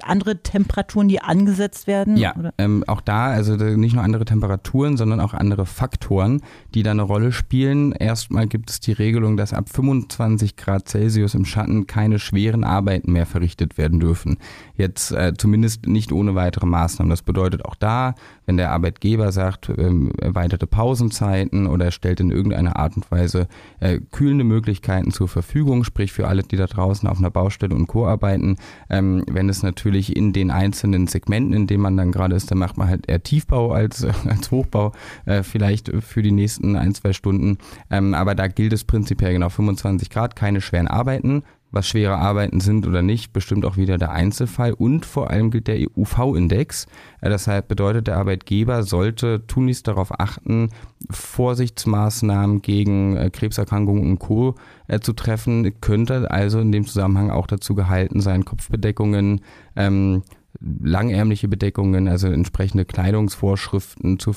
andere 0.04 0.42
Temperaturen, 0.42 1.08
die 1.08 1.20
angesetzt 1.20 1.86
werden? 1.86 2.16
Ja, 2.16 2.34
ähm, 2.58 2.84
auch 2.86 3.00
da, 3.00 3.26
also 3.26 3.54
nicht 3.56 3.94
nur 3.94 4.04
andere 4.04 4.24
Temperaturen, 4.24 4.96
sondern 4.96 5.20
auch 5.20 5.34
andere 5.34 5.66
Faktoren, 5.66 6.40
die 6.74 6.82
da 6.82 6.90
eine 6.92 7.02
Rolle 7.02 7.32
spielen. 7.32 7.92
Erstmal 7.92 8.46
gibt 8.46 8.70
es 8.70 8.80
die 8.80 8.92
Regelung, 8.92 9.36
dass 9.36 9.52
ab 9.52 9.68
25 9.68 10.56
Grad 10.56 10.88
Celsius 10.88 11.34
im 11.34 11.44
Schatten 11.44 11.86
keine 11.86 12.18
schweren 12.18 12.64
Arbeiten 12.64 13.12
mehr 13.12 13.26
verrichtet 13.26 13.78
werden 13.78 14.00
dürfen. 14.00 14.38
Jetzt 14.76 15.12
äh, 15.12 15.34
zumindest 15.36 15.86
nicht 15.86 16.12
ohne 16.12 16.34
weitere 16.34 16.66
Maßnahmen. 16.66 17.10
Das 17.10 17.22
bedeutet 17.22 17.64
auch 17.64 17.74
da, 17.74 18.14
wenn 18.46 18.56
der 18.56 18.70
Arbeitgeber 18.70 19.32
sagt, 19.32 19.70
ähm, 19.76 20.12
erweiterte 20.20 20.66
Pausenzeiten 20.66 21.66
oder 21.66 21.86
er 21.86 21.90
stellt 21.90 22.20
in 22.20 22.30
irgendeiner 22.30 22.76
Art 22.76 22.96
und 22.96 23.10
Weise 23.10 23.48
äh, 23.80 24.00
kühlende 24.10 24.44
Möglichkeiten 24.44 25.10
zur 25.10 25.28
Verfügung, 25.28 25.84
sprich 25.84 26.12
für 26.12 26.28
alle, 26.28 26.42
die 26.42 26.56
da 26.56 26.66
draußen 26.66 27.08
auf 27.08 27.18
einer 27.18 27.30
Baustelle 27.30 27.74
und 27.74 27.86
Co. 27.86 28.06
arbeiten, 28.06 28.56
ähm, 28.90 29.24
wenn 29.30 29.48
es 29.48 29.62
natürlich 29.62 29.87
natürlich 29.88 30.16
in 30.16 30.34
den 30.34 30.50
einzelnen 30.50 31.06
Segmenten, 31.06 31.54
in 31.54 31.66
denen 31.66 31.82
man 31.82 31.96
dann 31.96 32.12
gerade 32.12 32.36
ist, 32.36 32.50
dann 32.50 32.58
macht 32.58 32.76
man 32.76 32.88
halt 32.88 33.08
eher 33.08 33.22
Tiefbau 33.22 33.72
als, 33.72 34.04
als 34.28 34.50
Hochbau, 34.50 34.92
äh, 35.24 35.42
vielleicht 35.42 35.90
für 36.00 36.22
die 36.22 36.30
nächsten 36.30 36.76
ein, 36.76 36.94
zwei 36.94 37.14
Stunden. 37.14 37.56
Ähm, 37.90 38.12
aber 38.12 38.34
da 38.34 38.48
gilt 38.48 38.74
es 38.74 38.84
prinzipiell 38.84 39.32
genau 39.32 39.48
25 39.48 40.10
Grad, 40.10 40.36
keine 40.36 40.60
schweren 40.60 40.88
Arbeiten, 40.88 41.42
was 41.70 41.86
schwere 41.86 42.16
Arbeiten 42.16 42.60
sind 42.60 42.86
oder 42.86 43.02
nicht, 43.02 43.32
bestimmt 43.32 43.64
auch 43.64 43.76
wieder 43.76 43.98
der 43.98 44.12
Einzelfall. 44.12 44.72
Und 44.72 45.04
vor 45.04 45.30
allem 45.30 45.50
gilt 45.50 45.68
der 45.68 45.78
UV-Index. 45.96 46.86
Äh, 47.20 47.30
deshalb 47.30 47.68
bedeutet, 47.68 48.06
der 48.06 48.16
Arbeitgeber 48.16 48.82
sollte 48.82 49.46
tunlichst 49.46 49.86
darauf 49.86 50.18
achten, 50.18 50.70
Vorsichtsmaßnahmen 51.10 52.62
gegen 52.62 53.16
äh, 53.16 53.30
Krebserkrankungen 53.30 54.10
und 54.10 54.18
Co. 54.18 54.54
Äh, 54.86 55.00
zu 55.00 55.12
treffen. 55.12 55.80
Könnte 55.80 56.30
also 56.30 56.60
in 56.60 56.72
dem 56.72 56.86
Zusammenhang 56.86 57.30
auch 57.30 57.46
dazu 57.46 57.74
gehalten 57.74 58.20
sein, 58.20 58.44
Kopfbedeckungen 58.44 59.42
ähm, 59.76 60.22
langärmliche 60.60 61.48
Bedeckungen, 61.48 62.08
also 62.08 62.28
entsprechende 62.28 62.84
Kleidungsvorschriften 62.84 64.18
zu, 64.18 64.32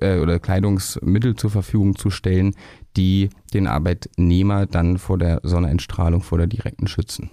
äh, 0.00 0.18
oder 0.20 0.38
Kleidungsmittel 0.38 1.36
zur 1.36 1.50
Verfügung 1.50 1.96
zu 1.96 2.10
stellen, 2.10 2.54
die 2.96 3.28
den 3.52 3.66
Arbeitnehmer 3.66 4.66
dann 4.66 4.98
vor 4.98 5.18
der 5.18 5.40
Sonnenentstrahlung, 5.42 6.22
vor 6.22 6.38
der 6.38 6.46
direkten 6.46 6.86
schützen. 6.86 7.30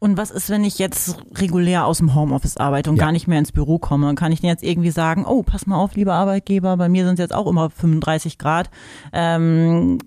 Und 0.00 0.18
was 0.18 0.30
ist, 0.30 0.50
wenn 0.50 0.64
ich 0.64 0.78
jetzt 0.78 1.16
regulär 1.36 1.86
aus 1.86 1.96
dem 1.96 2.14
Homeoffice 2.14 2.58
arbeite 2.58 2.90
und 2.90 2.96
ja. 2.96 3.04
gar 3.04 3.12
nicht 3.12 3.26
mehr 3.26 3.38
ins 3.38 3.52
Büro 3.52 3.78
komme? 3.78 4.14
Kann 4.14 4.32
ich 4.32 4.40
denn 4.42 4.50
jetzt 4.50 4.62
irgendwie 4.62 4.90
sagen, 4.90 5.24
oh, 5.24 5.42
pass 5.42 5.66
mal 5.66 5.76
auf, 5.76 5.94
lieber 5.94 6.12
Arbeitgeber, 6.12 6.76
bei 6.76 6.90
mir 6.90 7.06
sind 7.06 7.14
es 7.14 7.20
jetzt 7.20 7.34
auch 7.34 7.46
immer 7.46 7.70
35 7.70 8.36
Grad. 8.36 8.68
Ähm, 9.14 9.98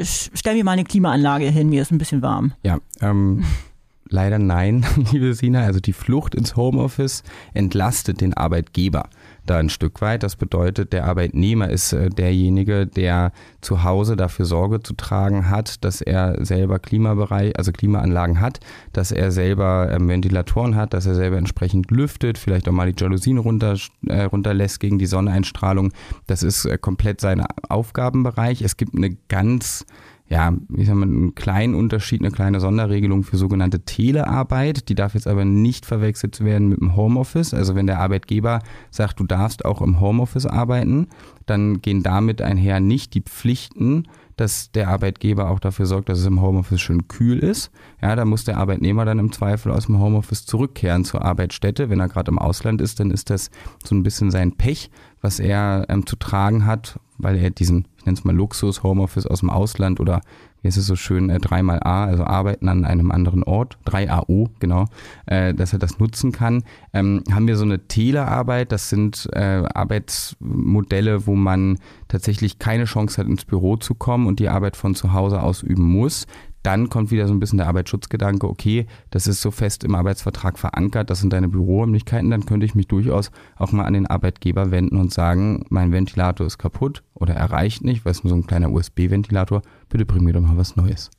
stell 0.00 0.54
mir 0.54 0.64
mal 0.64 0.72
eine 0.72 0.84
Klimaanlage 0.84 1.50
hin, 1.50 1.68
mir 1.68 1.82
ist 1.82 1.90
ein 1.90 1.98
bisschen 1.98 2.22
warm. 2.22 2.54
Ja, 2.62 2.78
ähm, 3.02 3.44
leider 4.08 4.38
nein, 4.38 4.84
liebe 5.12 5.34
Sina. 5.34 5.62
Also 5.62 5.80
die 5.80 5.92
Flucht 5.92 6.34
ins 6.34 6.56
Homeoffice 6.56 7.22
entlastet 7.54 8.20
den 8.20 8.34
Arbeitgeber 8.34 9.08
da 9.46 9.58
ein 9.58 9.68
Stück 9.68 10.00
weit. 10.00 10.22
Das 10.22 10.36
bedeutet, 10.36 10.92
der 10.92 11.04
Arbeitnehmer 11.04 11.70
ist 11.70 11.92
äh, 11.92 12.10
derjenige, 12.10 12.86
der 12.86 13.32
zu 13.60 13.82
Hause 13.84 14.16
dafür 14.16 14.44
Sorge 14.44 14.82
zu 14.82 14.94
tragen 14.94 15.48
hat, 15.48 15.84
dass 15.84 16.00
er 16.00 16.44
selber 16.44 16.78
Klimabereich, 16.78 17.56
also 17.56 17.72
Klimaanlagen 17.72 18.40
hat, 18.40 18.60
dass 18.92 19.12
er 19.12 19.30
selber 19.30 19.88
ähm, 19.90 20.08
Ventilatoren 20.08 20.76
hat, 20.76 20.94
dass 20.94 21.06
er 21.06 21.14
selber 21.14 21.38
entsprechend 21.38 21.90
lüftet, 21.90 22.38
vielleicht 22.38 22.68
auch 22.68 22.72
mal 22.72 22.92
die 22.92 23.00
Jalousien 23.00 23.38
runter, 23.38 23.76
äh, 24.06 24.22
runterlässt 24.22 24.80
gegen 24.80 24.98
die 24.98 25.06
Sonneneinstrahlung. 25.06 25.92
Das 26.26 26.42
ist 26.42 26.64
äh, 26.64 26.78
komplett 26.78 27.20
sein 27.20 27.44
Aufgabenbereich. 27.68 28.62
Es 28.62 28.76
gibt 28.76 28.94
eine 28.96 29.16
ganz 29.28 29.86
ja, 30.28 30.52
ich 30.76 30.86
sag 30.88 30.96
mal, 30.96 31.04
einen 31.04 31.34
kleinen 31.36 31.74
Unterschied, 31.74 32.20
eine 32.20 32.32
kleine 32.32 32.58
Sonderregelung 32.58 33.22
für 33.22 33.36
sogenannte 33.36 33.80
Telearbeit. 33.80 34.88
Die 34.88 34.96
darf 34.96 35.14
jetzt 35.14 35.28
aber 35.28 35.44
nicht 35.44 35.86
verwechselt 35.86 36.44
werden 36.44 36.68
mit 36.68 36.80
dem 36.80 36.96
Homeoffice. 36.96 37.54
Also 37.54 37.76
wenn 37.76 37.86
der 37.86 38.00
Arbeitgeber 38.00 38.60
sagt, 38.90 39.20
du 39.20 39.24
darfst 39.24 39.64
auch 39.64 39.80
im 39.80 40.00
Homeoffice 40.00 40.46
arbeiten, 40.46 41.06
dann 41.46 41.80
gehen 41.80 42.02
damit 42.02 42.42
einher 42.42 42.80
nicht 42.80 43.14
die 43.14 43.20
Pflichten, 43.20 44.08
dass 44.36 44.70
der 44.72 44.88
Arbeitgeber 44.88 45.48
auch 45.48 45.60
dafür 45.60 45.86
sorgt, 45.86 46.08
dass 46.08 46.18
es 46.18 46.26
im 46.26 46.42
Homeoffice 46.42 46.80
schön 46.80 47.06
kühl 47.06 47.38
ist. 47.38 47.70
Ja, 48.02 48.16
da 48.16 48.24
muss 48.24 48.44
der 48.44 48.58
Arbeitnehmer 48.58 49.04
dann 49.04 49.20
im 49.20 49.32
Zweifel 49.32 49.70
aus 49.70 49.86
dem 49.86 49.98
Homeoffice 50.00 50.44
zurückkehren 50.44 51.04
zur 51.04 51.24
Arbeitsstätte. 51.24 51.88
Wenn 51.88 52.00
er 52.00 52.08
gerade 52.08 52.32
im 52.32 52.38
Ausland 52.38 52.80
ist, 52.80 52.98
dann 52.98 53.12
ist 53.12 53.30
das 53.30 53.50
so 53.84 53.94
ein 53.94 54.02
bisschen 54.02 54.32
sein 54.32 54.52
Pech, 54.52 54.90
was 55.22 55.38
er 55.38 55.86
ähm, 55.88 56.04
zu 56.04 56.16
tragen 56.16 56.66
hat, 56.66 56.98
weil 57.18 57.36
er 57.36 57.50
diesen, 57.50 57.86
ich 57.98 58.06
nenne 58.06 58.18
es 58.18 58.24
mal 58.24 58.34
Luxus, 58.34 58.82
Homeoffice 58.82 59.26
aus 59.26 59.40
dem 59.40 59.50
Ausland 59.50 60.00
oder 60.00 60.20
wie 60.62 60.68
ist 60.68 60.76
es 60.76 60.86
so 60.86 60.96
schön, 60.96 61.30
äh, 61.30 61.38
dreimal 61.38 61.80
A, 61.82 62.04
also 62.04 62.24
arbeiten 62.24 62.68
an 62.68 62.84
einem 62.84 63.10
anderen 63.10 63.42
Ort, 63.44 63.78
3AO, 63.86 64.50
genau, 64.58 64.86
äh, 65.26 65.54
dass 65.54 65.72
er 65.72 65.78
das 65.78 65.98
nutzen 65.98 66.32
kann. 66.32 66.64
Ähm, 66.92 67.22
haben 67.30 67.46
wir 67.46 67.56
so 67.56 67.64
eine 67.64 67.86
Telearbeit, 67.86 68.72
das 68.72 68.90
sind 68.90 69.28
äh, 69.32 69.62
Arbeitsmodelle, 69.72 71.26
wo 71.26 71.34
man 71.34 71.78
tatsächlich 72.08 72.58
keine 72.58 72.84
Chance 72.84 73.18
hat, 73.18 73.28
ins 73.28 73.44
Büro 73.44 73.76
zu 73.76 73.94
kommen 73.94 74.26
und 74.26 74.40
die 74.40 74.48
Arbeit 74.48 74.76
von 74.76 74.94
zu 74.94 75.12
Hause 75.12 75.42
ausüben 75.42 75.84
muss 75.84 76.26
dann 76.66 76.90
kommt 76.90 77.12
wieder 77.12 77.28
so 77.28 77.32
ein 77.32 77.38
bisschen 77.38 77.58
der 77.58 77.68
Arbeitsschutzgedanke, 77.68 78.48
okay, 78.48 78.86
das 79.10 79.28
ist 79.28 79.40
so 79.40 79.52
fest 79.52 79.84
im 79.84 79.94
Arbeitsvertrag 79.94 80.58
verankert, 80.58 81.10
das 81.10 81.20
sind 81.20 81.32
deine 81.32 81.48
Büroräumlichkeiten, 81.48 82.28
dann 82.28 82.44
könnte 82.44 82.66
ich 82.66 82.74
mich 82.74 82.88
durchaus 82.88 83.30
auch 83.56 83.70
mal 83.70 83.84
an 83.84 83.92
den 83.92 84.06
Arbeitgeber 84.06 84.72
wenden 84.72 84.96
und 84.96 85.12
sagen, 85.12 85.64
mein 85.68 85.92
Ventilator 85.92 86.44
ist 86.44 86.58
kaputt 86.58 87.04
oder 87.14 87.34
erreicht 87.34 87.84
nicht, 87.84 88.04
weil 88.04 88.12
es 88.12 88.24
nur 88.24 88.30
so 88.30 88.36
ein 88.36 88.46
kleiner 88.46 88.72
USB-Ventilator, 88.72 89.62
bitte 89.88 90.04
bring 90.04 90.24
mir 90.24 90.32
doch 90.32 90.40
mal 90.40 90.56
was 90.56 90.74
Neues. 90.74 91.10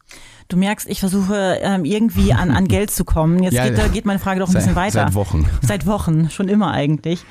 Du 0.50 0.58
merkst, 0.58 0.89
ich 0.89 1.00
versuche 1.00 1.60
ähm, 1.62 1.86
irgendwie 1.86 2.34
an, 2.34 2.51
an 2.51 2.68
Geld 2.68 2.92
zu 2.92 3.06
kommen. 3.06 3.42
Jetzt 3.42 3.54
ja, 3.54 3.70
geht, 3.70 3.94
geht, 3.94 4.06
meine 4.06 4.20
Frage 4.20 4.42
doch 4.42 4.48
ein 4.48 4.54
seit, 4.54 4.63
bisschen 4.63 4.75
weiter. 4.75 5.06
Seit 5.06 5.13
Wochen. 5.13 5.46
Seit 5.62 5.86
Wochen, 5.86 6.30
schon 6.30 6.50
immer 6.50 6.72
eigentlich 6.72 7.25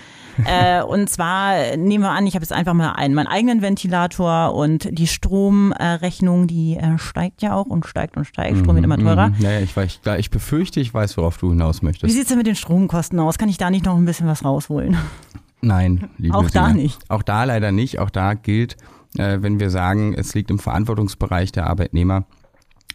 äh, 0.45 0.83
und 0.83 1.09
zwar 1.09 1.77
nehmen 1.77 2.05
wir 2.05 2.11
an, 2.11 2.27
ich 2.27 2.35
habe 2.35 2.43
jetzt 2.43 2.53
einfach 2.53 2.75
mal 2.75 2.93
einen, 2.93 3.15
meinen 3.15 3.27
eigenen 3.27 3.63
Ventilator 3.63 4.55
und 4.55 4.89
die 4.91 5.07
Stromrechnung, 5.07 6.47
die 6.47 6.77
äh, 6.77 6.99
steigt 6.99 7.43
ja 7.43 7.55
auch 7.55 7.67
und 7.67 7.87
steigt 7.87 8.17
und 8.17 8.25
steigt. 8.25 8.59
Strom 8.59 8.75
wird 8.75 8.85
immer 8.85 8.99
teurer. 8.99 9.29
Mhm. 9.29 9.35
Ja, 9.41 9.51
ja, 9.53 9.61
ich, 9.61 9.77
weiß, 9.77 10.01
ich 10.19 10.31
befürchte, 10.31 10.81
ich 10.81 10.93
weiß, 10.93 11.17
worauf 11.17 11.39
du 11.39 11.51
hinaus 11.51 11.83
möchtest. 11.83 12.11
Wie 12.11 12.15
sieht 12.15 12.25
es 12.25 12.29
denn 12.29 12.39
mit 12.39 12.47
den 12.47 12.57
Stromkosten 12.57 13.19
aus? 13.19 13.39
Kann 13.39 13.49
ich 13.49 13.59
da 13.59 13.71
nicht 13.71 13.85
noch 13.85 13.97
ein 13.97 14.05
bisschen 14.05 14.27
was 14.27 14.45
rausholen? 14.45 14.97
Nein, 15.63 16.09
liebe 16.19 16.35
Auch 16.35 16.51
da 16.51 16.69
Sina. 16.69 16.75
nicht. 16.75 17.11
Auch 17.11 17.23
da 17.23 17.45
leider 17.45 17.73
nicht. 17.73 17.99
Auch 17.99 18.11
da 18.11 18.35
gilt, 18.35 18.77
äh, 19.19 19.39
wenn 19.41 19.59
wir 19.59 19.71
sagen, 19.71 20.15
es 20.15 20.35
liegt 20.35 20.51
im 20.51 20.59
Verantwortungsbereich 20.59 21.53
der 21.53 21.67
Arbeitnehmer, 21.67 22.25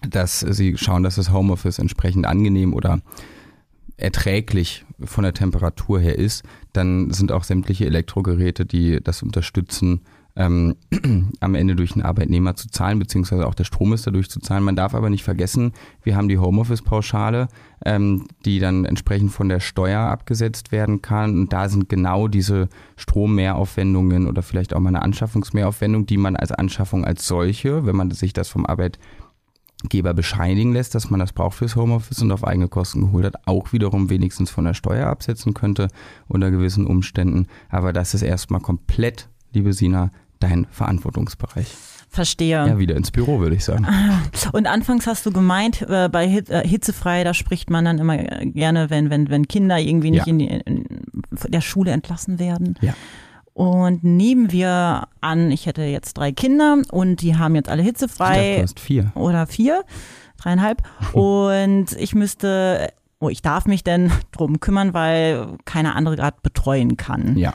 dass 0.08 0.40
sie 0.40 0.78
schauen, 0.78 1.04
dass 1.04 1.16
das 1.16 1.32
Homeoffice 1.32 1.80
entsprechend 1.80 2.26
angenehm 2.26 2.74
oder 2.74 3.00
erträglich 4.02 4.86
von 5.04 5.24
der 5.24 5.34
Temperatur 5.34 6.00
her 6.00 6.18
ist, 6.18 6.44
dann 6.74 7.12
sind 7.12 7.32
auch 7.32 7.44
sämtliche 7.44 7.86
Elektrogeräte, 7.86 8.66
die 8.66 9.00
das 9.02 9.24
unterstützen, 9.24 10.02
ähm, 10.36 10.76
am 11.40 11.56
Ende 11.56 11.76
durch 11.76 11.94
den 11.94 12.04
Arbeitnehmer 12.04 12.56
zu 12.56 12.70
zahlen, 12.70 13.00
beziehungsweise 13.00 13.48
auch 13.48 13.56
der 13.56 13.64
Strom 13.64 13.94
ist 13.94 14.08
dadurch 14.08 14.30
zu 14.30 14.40
zahlen. 14.40 14.64
Man 14.64 14.76
darf 14.76 14.96
aber 14.96 15.10
nicht 15.10 15.24
vergessen, 15.24 15.74
wir 16.04 16.16
haben 16.16 16.30
die 16.30 16.38
Homeoffice-Pauschale, 16.38 17.48
ähm, 17.86 18.28
die 18.46 18.60
dann 18.60 18.86
entsprechend 18.86 19.32
von 19.32 19.50
der 19.50 19.60
Steuer 19.60 20.02
abgesetzt 20.02 20.72
werden 20.72 21.02
kann. 21.02 21.38
Und 21.38 21.54
da 21.54 21.70
sind 21.70 21.90
genau 21.90 22.28
diese 22.28 22.70
Strommehraufwendungen 22.96 24.28
oder 24.28 24.42
vielleicht 24.42 24.74
auch 24.74 24.80
mal 24.80 24.90
eine 24.90 25.02
Anschaffungsmehraufwendung, 25.02 26.06
die 26.06 26.18
man 26.18 26.36
als 26.36 26.52
Anschaffung 26.52 27.06
als 27.06 27.28
solche, 27.28 27.86
wenn 27.86 27.96
man 27.96 28.12
sich 28.12 28.34
das 28.34 28.50
vom 28.50 28.66
Arbeitgeber 29.82 30.14
bescheinigen 30.14 30.74
lässt, 30.74 30.96
dass 30.96 31.10
man 31.10 31.20
das 31.20 31.34
braucht 31.34 31.58
fürs 31.58 31.76
Homeoffice 31.76 32.22
und 32.22 32.32
auf 32.32 32.46
eigene 32.46 32.68
Kosten 32.68 33.02
geholt 33.02 33.26
hat, 33.26 33.36
auch 33.46 33.74
wiederum 33.74 34.10
wenigstens 34.10 34.50
von 34.50 34.66
der 34.66 34.74
Steuer 34.74 35.08
absetzen 35.08 35.54
könnte 35.54 35.88
unter 36.28 36.52
gewissen 36.52 36.86
Umständen. 36.86 37.48
Aber 37.70 37.94
das 37.94 38.14
ist 38.14 38.22
erstmal 38.22 38.62
komplett 38.62 39.28
liebe 39.54 39.74
Sina, 39.74 40.12
dein 40.40 40.66
Verantwortungsbereich. 40.72 41.68
Verstehe. 42.10 42.68
Ja, 42.68 42.78
wieder 42.78 42.96
ins 42.96 43.12
Büro, 43.12 43.40
würde 43.40 43.56
ich 43.56 43.64
sagen. 43.64 43.88
Und 44.52 44.68
anfangs 44.68 45.08
hast 45.08 45.26
du 45.26 45.32
gemeint, 45.32 45.82
äh, 45.82 46.10
bei 46.10 46.26
äh, 46.26 46.68
Hitzefrei, 46.68 47.24
da 47.24 47.34
spricht 47.34 47.70
man 47.70 47.86
dann 47.86 48.00
immer 48.00 48.18
gerne, 48.18 48.90
wenn, 48.90 49.10
wenn, 49.10 49.30
wenn 49.30 49.48
Kinder 49.48 49.80
irgendwie 49.80 50.12
nicht 50.12 50.28
ja. 50.28 50.32
in, 50.32 50.40
die, 50.40 50.48
in 50.48 50.86
der 51.48 51.62
Schule 51.62 51.92
entlassen 51.92 52.38
werden. 52.38 52.76
Ja. 52.82 52.94
Und 53.54 54.04
nehmen 54.04 54.52
wir 54.52 55.08
an, 55.20 55.52
ich 55.52 55.66
hätte 55.66 55.84
jetzt 55.84 56.18
drei 56.18 56.32
Kinder 56.32 56.78
und 56.92 57.22
die 57.22 57.36
haben 57.36 57.56
jetzt 57.56 57.70
alle 57.70 57.84
hitzefrei. 57.84 58.58
Du 58.58 58.64
hast 58.64 58.80
vier. 58.80 59.12
Oder 59.16 59.46
vier, 59.46 59.84
dreieinhalb. 60.38 60.82
und 61.14 61.92
ich 61.98 62.16
müsste, 62.16 62.94
oh, 63.20 63.30
ich 63.30 63.42
darf 63.42 63.66
mich 63.66 63.84
denn 63.84 64.12
drum 64.32 64.60
kümmern, 64.60 64.94
weil 64.94 65.58
keine 65.66 65.96
andere 65.96 66.16
gerade 66.16 66.38
betreuen 66.42 66.98
kann. 66.98 67.38
Ja. 67.38 67.54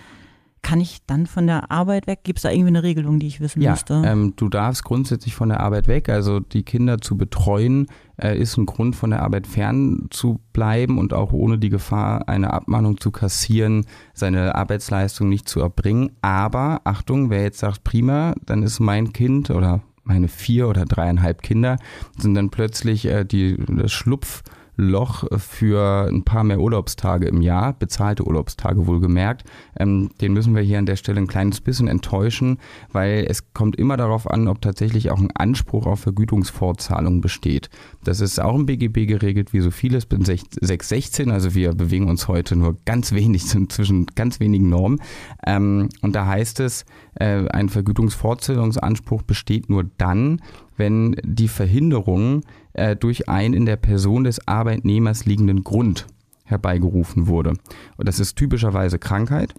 Kann 0.66 0.80
ich 0.80 0.98
dann 1.06 1.26
von 1.26 1.46
der 1.46 1.70
Arbeit 1.70 2.08
weg? 2.08 2.24
Gibt 2.24 2.40
es 2.40 2.42
da 2.42 2.50
irgendwie 2.50 2.70
eine 2.70 2.82
Regelung, 2.82 3.20
die 3.20 3.28
ich 3.28 3.40
wissen 3.40 3.62
ja, 3.62 3.70
müsste? 3.70 4.02
Ähm, 4.04 4.32
du 4.34 4.48
darfst 4.48 4.82
grundsätzlich 4.82 5.32
von 5.32 5.48
der 5.48 5.60
Arbeit 5.60 5.86
weg. 5.86 6.08
Also 6.08 6.40
die 6.40 6.64
Kinder 6.64 6.98
zu 6.98 7.16
betreuen, 7.16 7.86
äh, 8.16 8.36
ist 8.36 8.56
ein 8.56 8.66
Grund, 8.66 8.96
von 8.96 9.10
der 9.10 9.22
Arbeit 9.22 9.46
fern 9.46 10.08
zu 10.10 10.40
bleiben 10.52 10.98
und 10.98 11.14
auch 11.14 11.32
ohne 11.32 11.58
die 11.58 11.68
Gefahr, 11.68 12.28
eine 12.28 12.52
Abmahnung 12.52 12.98
zu 12.98 13.12
kassieren, 13.12 13.86
seine 14.12 14.56
Arbeitsleistung 14.56 15.28
nicht 15.28 15.48
zu 15.48 15.60
erbringen. 15.60 16.10
Aber 16.20 16.80
Achtung, 16.82 17.30
wer 17.30 17.44
jetzt 17.44 17.60
sagt, 17.60 17.84
prima, 17.84 18.34
dann 18.44 18.64
ist 18.64 18.80
mein 18.80 19.12
Kind 19.12 19.50
oder 19.50 19.82
meine 20.02 20.26
vier 20.26 20.66
oder 20.66 20.84
dreieinhalb 20.84 21.42
Kinder, 21.42 21.76
sind 22.18 22.34
dann 22.34 22.50
plötzlich 22.50 23.04
äh, 23.04 23.24
die, 23.24 23.56
das 23.68 23.92
Schlupf 23.92 24.42
Loch 24.76 25.24
für 25.38 26.08
ein 26.08 26.22
paar 26.22 26.44
mehr 26.44 26.60
Urlaubstage 26.60 27.26
im 27.26 27.40
Jahr, 27.40 27.72
bezahlte 27.72 28.26
Urlaubstage 28.26 28.86
wohlgemerkt. 28.86 29.44
Ähm, 29.78 30.10
den 30.20 30.32
müssen 30.32 30.54
wir 30.54 30.62
hier 30.62 30.78
an 30.78 30.86
der 30.86 30.96
Stelle 30.96 31.18
ein 31.18 31.26
kleines 31.26 31.60
bisschen 31.60 31.88
enttäuschen, 31.88 32.58
weil 32.92 33.26
es 33.28 33.52
kommt 33.54 33.76
immer 33.76 33.96
darauf 33.96 34.30
an, 34.30 34.48
ob 34.48 34.60
tatsächlich 34.60 35.10
auch 35.10 35.18
ein 35.18 35.30
Anspruch 35.34 35.86
auf 35.86 36.00
Vergütungsfortzahlung 36.00 37.20
besteht. 37.20 37.70
Das 38.04 38.20
ist 38.20 38.38
auch 38.38 38.54
im 38.54 38.66
BGB 38.66 39.06
geregelt, 39.06 39.52
wie 39.52 39.60
so 39.60 39.70
vieles 39.70 40.06
bin 40.06 40.24
616, 40.24 41.30
also 41.30 41.54
wir 41.54 41.72
bewegen 41.72 42.08
uns 42.08 42.28
heute 42.28 42.56
nur 42.56 42.76
ganz 42.84 43.12
wenig 43.12 43.46
zwischen 43.68 44.06
ganz 44.14 44.40
wenigen 44.40 44.68
Normen. 44.68 45.00
Ähm, 45.46 45.88
und 46.02 46.14
da 46.14 46.26
heißt 46.26 46.60
es, 46.60 46.84
äh, 47.14 47.48
ein 47.48 47.68
Vergütungsfortzahlungsanspruch 47.68 49.22
besteht 49.22 49.70
nur 49.70 49.84
dann, 49.96 50.42
wenn 50.76 51.16
die 51.24 51.48
Verhinderung 51.48 52.42
äh, 52.76 52.96
durch 52.96 53.28
einen 53.28 53.54
in 53.54 53.66
der 53.66 53.76
Person 53.76 54.24
des 54.24 54.46
Arbeitnehmers 54.46 55.24
liegenden 55.24 55.64
Grund 55.64 56.06
herbeigerufen 56.44 57.26
wurde. 57.26 57.54
Und 57.96 58.08
das 58.08 58.20
ist 58.20 58.36
typischerweise 58.36 58.98
Krankheit. 58.98 59.54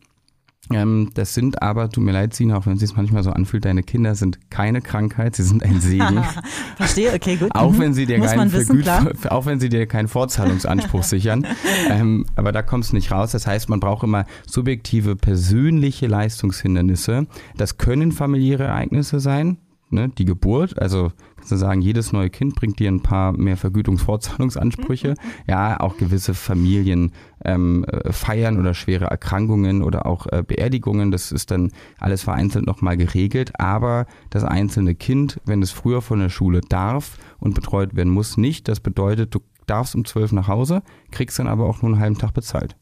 Ähm, 0.71 1.11
das 1.13 1.33
sind 1.33 1.61
aber, 1.61 1.89
tut 1.89 2.03
mir 2.03 2.11
leid, 2.11 2.33
Sina, 2.33 2.57
auch 2.57 2.65
wenn 2.65 2.73
es 2.73 2.81
sich 2.81 2.95
manchmal 2.95 3.23
so 3.23 3.31
anfühlt, 3.31 3.63
deine 3.63 3.83
Kinder 3.83 4.15
sind 4.15 4.51
keine 4.51 4.81
Krankheit, 4.81 5.35
sie 5.35 5.43
sind 5.43 5.63
ein 5.63 5.79
Segen. 5.79 6.23
Verstehe, 6.75 7.13
okay, 7.13 7.37
gut. 7.37 7.55
auch, 7.55 7.71
mhm. 7.71 7.79
wenn 7.79 7.93
sie 7.93 8.05
dir 8.05 8.19
keinen 8.19 8.51
wissen, 8.51 8.83
auch 9.29 9.45
wenn 9.45 9.59
sie 9.59 9.69
dir 9.69 9.87
keinen 9.87 10.09
Fortzahlungsanspruch 10.09 11.03
sichern. 11.03 11.47
Ähm, 11.89 12.25
aber 12.35 12.51
da 12.51 12.63
kommst 12.63 12.91
du 12.91 12.95
nicht 12.95 13.11
raus. 13.11 13.31
Das 13.31 13.47
heißt, 13.47 13.69
man 13.69 13.79
braucht 13.79 14.03
immer 14.03 14.25
subjektive, 14.45 15.15
persönliche 15.15 16.07
Leistungshindernisse. 16.07 17.27
Das 17.55 17.77
können 17.77 18.11
familiäre 18.11 18.65
Ereignisse 18.65 19.21
sein, 19.21 19.57
ne, 19.89 20.09
die 20.09 20.25
Geburt, 20.25 20.79
also 20.79 21.11
kannst 21.35 21.51
du 21.51 21.55
sagen, 21.55 21.81
jedes 21.81 22.11
neue 22.11 22.29
Kind 22.29 22.55
bringt 22.55 22.79
dir 22.79 22.89
ein 22.89 23.01
paar 23.01 23.31
mehr 23.31 23.57
Vergütungsfortzahlungsansprüche. 23.57 25.15
Ja, 25.47 25.79
auch 25.79 25.97
gewisse 25.97 26.33
Familien 26.33 27.11
ähm, 27.45 27.85
äh, 27.85 28.11
feiern 28.11 28.59
oder 28.59 28.73
schwere 28.73 29.05
Erkrankungen 29.05 29.81
oder 29.81 30.05
auch 30.05 30.27
äh, 30.27 30.43
Beerdigungen. 30.45 31.11
Das 31.11 31.31
ist 31.31 31.51
dann 31.51 31.71
alles 31.99 32.23
vereinzelt 32.23 32.65
nochmal 32.65 32.97
geregelt. 32.97 33.59
Aber 33.59 34.05
das 34.29 34.43
einzelne 34.43 34.95
Kind, 34.95 35.39
wenn 35.45 35.61
es 35.61 35.71
früher 35.71 36.01
von 36.01 36.19
der 36.19 36.29
Schule 36.29 36.61
darf 36.61 37.17
und 37.39 37.55
betreut 37.55 37.95
werden 37.95 38.11
muss, 38.11 38.37
nicht. 38.37 38.67
Das 38.67 38.79
bedeutet, 38.79 39.33
du 39.33 39.39
darfst 39.67 39.95
um 39.95 40.05
zwölf 40.05 40.31
nach 40.31 40.47
Hause, 40.47 40.81
kriegst 41.11 41.39
dann 41.39 41.47
aber 41.47 41.65
auch 41.65 41.81
nur 41.81 41.91
einen 41.91 42.01
halben 42.01 42.17
Tag 42.17 42.33
bezahlt. 42.33 42.75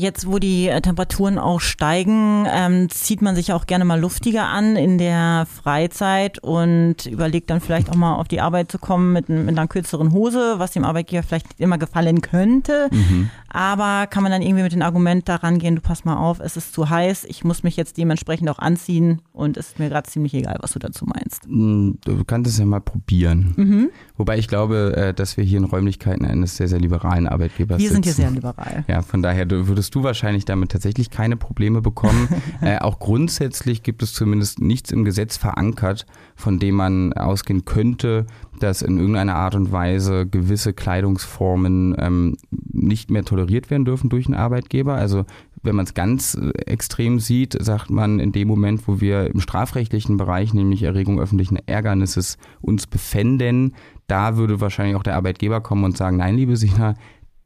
Jetzt, 0.00 0.28
wo 0.28 0.38
die 0.38 0.68
äh, 0.68 0.80
Temperaturen 0.80 1.40
auch 1.40 1.60
steigen, 1.60 2.46
ähm, 2.48 2.88
zieht 2.88 3.20
man 3.20 3.34
sich 3.34 3.52
auch 3.52 3.66
gerne 3.66 3.84
mal 3.84 3.98
luftiger 3.98 4.46
an 4.46 4.76
in 4.76 4.96
der 4.96 5.44
Freizeit 5.52 6.38
und 6.38 7.06
überlegt 7.06 7.50
dann 7.50 7.60
vielleicht 7.60 7.90
auch 7.90 7.96
mal 7.96 8.14
auf 8.14 8.28
die 8.28 8.40
Arbeit 8.40 8.70
zu 8.70 8.78
kommen 8.78 9.12
mit, 9.12 9.28
mit 9.28 9.48
einer 9.48 9.66
kürzeren 9.66 10.12
Hose, 10.12 10.54
was 10.58 10.70
dem 10.70 10.84
Arbeitgeber 10.84 11.24
vielleicht 11.24 11.46
immer 11.58 11.78
gefallen 11.78 12.20
könnte. 12.20 12.88
Mhm. 12.92 13.30
Aber 13.48 14.06
kann 14.06 14.22
man 14.22 14.30
dann 14.30 14.42
irgendwie 14.42 14.62
mit 14.62 14.72
dem 14.72 14.82
Argument 14.82 15.28
daran 15.28 15.58
gehen, 15.58 15.74
du 15.74 15.80
pass 15.80 16.04
mal 16.04 16.16
auf, 16.16 16.38
es 16.38 16.56
ist 16.56 16.74
zu 16.74 16.88
heiß, 16.88 17.24
ich 17.24 17.42
muss 17.42 17.64
mich 17.64 17.76
jetzt 17.76 17.96
dementsprechend 17.96 18.48
auch 18.50 18.60
anziehen 18.60 19.20
und 19.32 19.56
es 19.56 19.70
ist 19.70 19.78
mir 19.80 19.88
gerade 19.88 20.08
ziemlich 20.08 20.32
egal, 20.34 20.58
was 20.60 20.72
du 20.72 20.78
dazu 20.78 21.06
meinst. 21.06 21.44
Hm, 21.46 21.98
du 22.04 22.22
kannst 22.24 22.48
es 22.48 22.58
ja 22.58 22.66
mal 22.66 22.80
probieren. 22.80 23.54
Mhm. 23.56 23.90
Wobei 24.16 24.38
ich 24.38 24.46
glaube, 24.46 24.94
äh, 24.96 25.14
dass 25.14 25.36
wir 25.36 25.42
hier 25.42 25.58
in 25.58 25.64
Räumlichkeiten 25.64 26.24
eines 26.24 26.56
sehr, 26.56 26.68
sehr 26.68 26.78
liberalen 26.78 27.26
Arbeitgebers 27.26 27.78
sind. 27.78 27.88
Wir 27.88 27.94
sind 27.94 28.04
hier 28.04 28.14
sehr 28.14 28.30
liberal. 28.30 28.84
Ja, 28.86 29.02
von 29.02 29.22
daher 29.22 29.50
würdest 29.50 29.87
wirst 29.88 29.94
du 29.94 30.02
wahrscheinlich 30.02 30.44
damit 30.44 30.70
tatsächlich 30.70 31.08
keine 31.08 31.38
Probleme 31.38 31.80
bekommen. 31.80 32.28
äh, 32.60 32.76
auch 32.78 32.98
grundsätzlich 32.98 33.82
gibt 33.82 34.02
es 34.02 34.12
zumindest 34.12 34.60
nichts 34.60 34.90
im 34.92 35.02
Gesetz 35.02 35.38
verankert, 35.38 36.04
von 36.36 36.58
dem 36.58 36.74
man 36.74 37.14
ausgehen 37.14 37.64
könnte, 37.64 38.26
dass 38.60 38.82
in 38.82 38.98
irgendeiner 38.98 39.36
Art 39.36 39.54
und 39.54 39.72
Weise 39.72 40.26
gewisse 40.26 40.74
Kleidungsformen 40.74 41.96
ähm, 41.98 42.36
nicht 42.50 43.10
mehr 43.10 43.24
toleriert 43.24 43.70
werden 43.70 43.86
dürfen 43.86 44.10
durch 44.10 44.26
einen 44.26 44.34
Arbeitgeber. 44.34 44.94
Also 44.94 45.24
wenn 45.62 45.74
man 45.74 45.86
es 45.86 45.94
ganz 45.94 46.34
äh, 46.34 46.50
extrem 46.66 47.18
sieht, 47.18 47.56
sagt 47.58 47.88
man 47.88 48.20
in 48.20 48.32
dem 48.32 48.46
Moment, 48.46 48.86
wo 48.86 49.00
wir 49.00 49.28
im 49.28 49.40
strafrechtlichen 49.40 50.18
Bereich, 50.18 50.52
nämlich 50.52 50.82
Erregung 50.82 51.18
öffentlichen 51.18 51.56
Ärgernisses, 51.66 52.36
uns 52.60 52.86
befänden, 52.86 53.74
da 54.06 54.36
würde 54.36 54.60
wahrscheinlich 54.60 54.96
auch 54.96 55.02
der 55.02 55.16
Arbeitgeber 55.16 55.60
kommen 55.60 55.84
und 55.84 55.96
sagen, 55.96 56.18
nein, 56.18 56.36
liebe 56.36 56.56
Sina, 56.56 56.94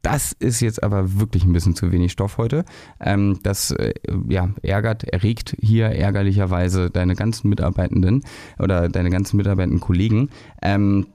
das 0.03 0.33
ist 0.33 0.59
jetzt 0.59 0.83
aber 0.83 1.19
wirklich 1.19 1.45
ein 1.45 1.53
bisschen 1.53 1.75
zu 1.75 1.91
wenig 1.91 2.11
Stoff 2.11 2.37
heute. 2.37 2.65
Ähm, 2.99 3.39
das 3.41 3.71
äh, 3.71 3.93
ja, 4.27 4.49
ärgert, 4.61 5.05
erregt 5.05 5.55
hier 5.59 5.87
ärgerlicherweise 5.87 6.91
deine 6.91 7.15
ganzen 7.15 7.49
Mitarbeitenden 7.49 8.23
oder 8.59 8.89
deine 8.89 9.09
ganzen 9.09 9.37
mitarbeitenden 9.37 9.79
Kollegen. 9.79 10.29
Ähm, 10.61 11.07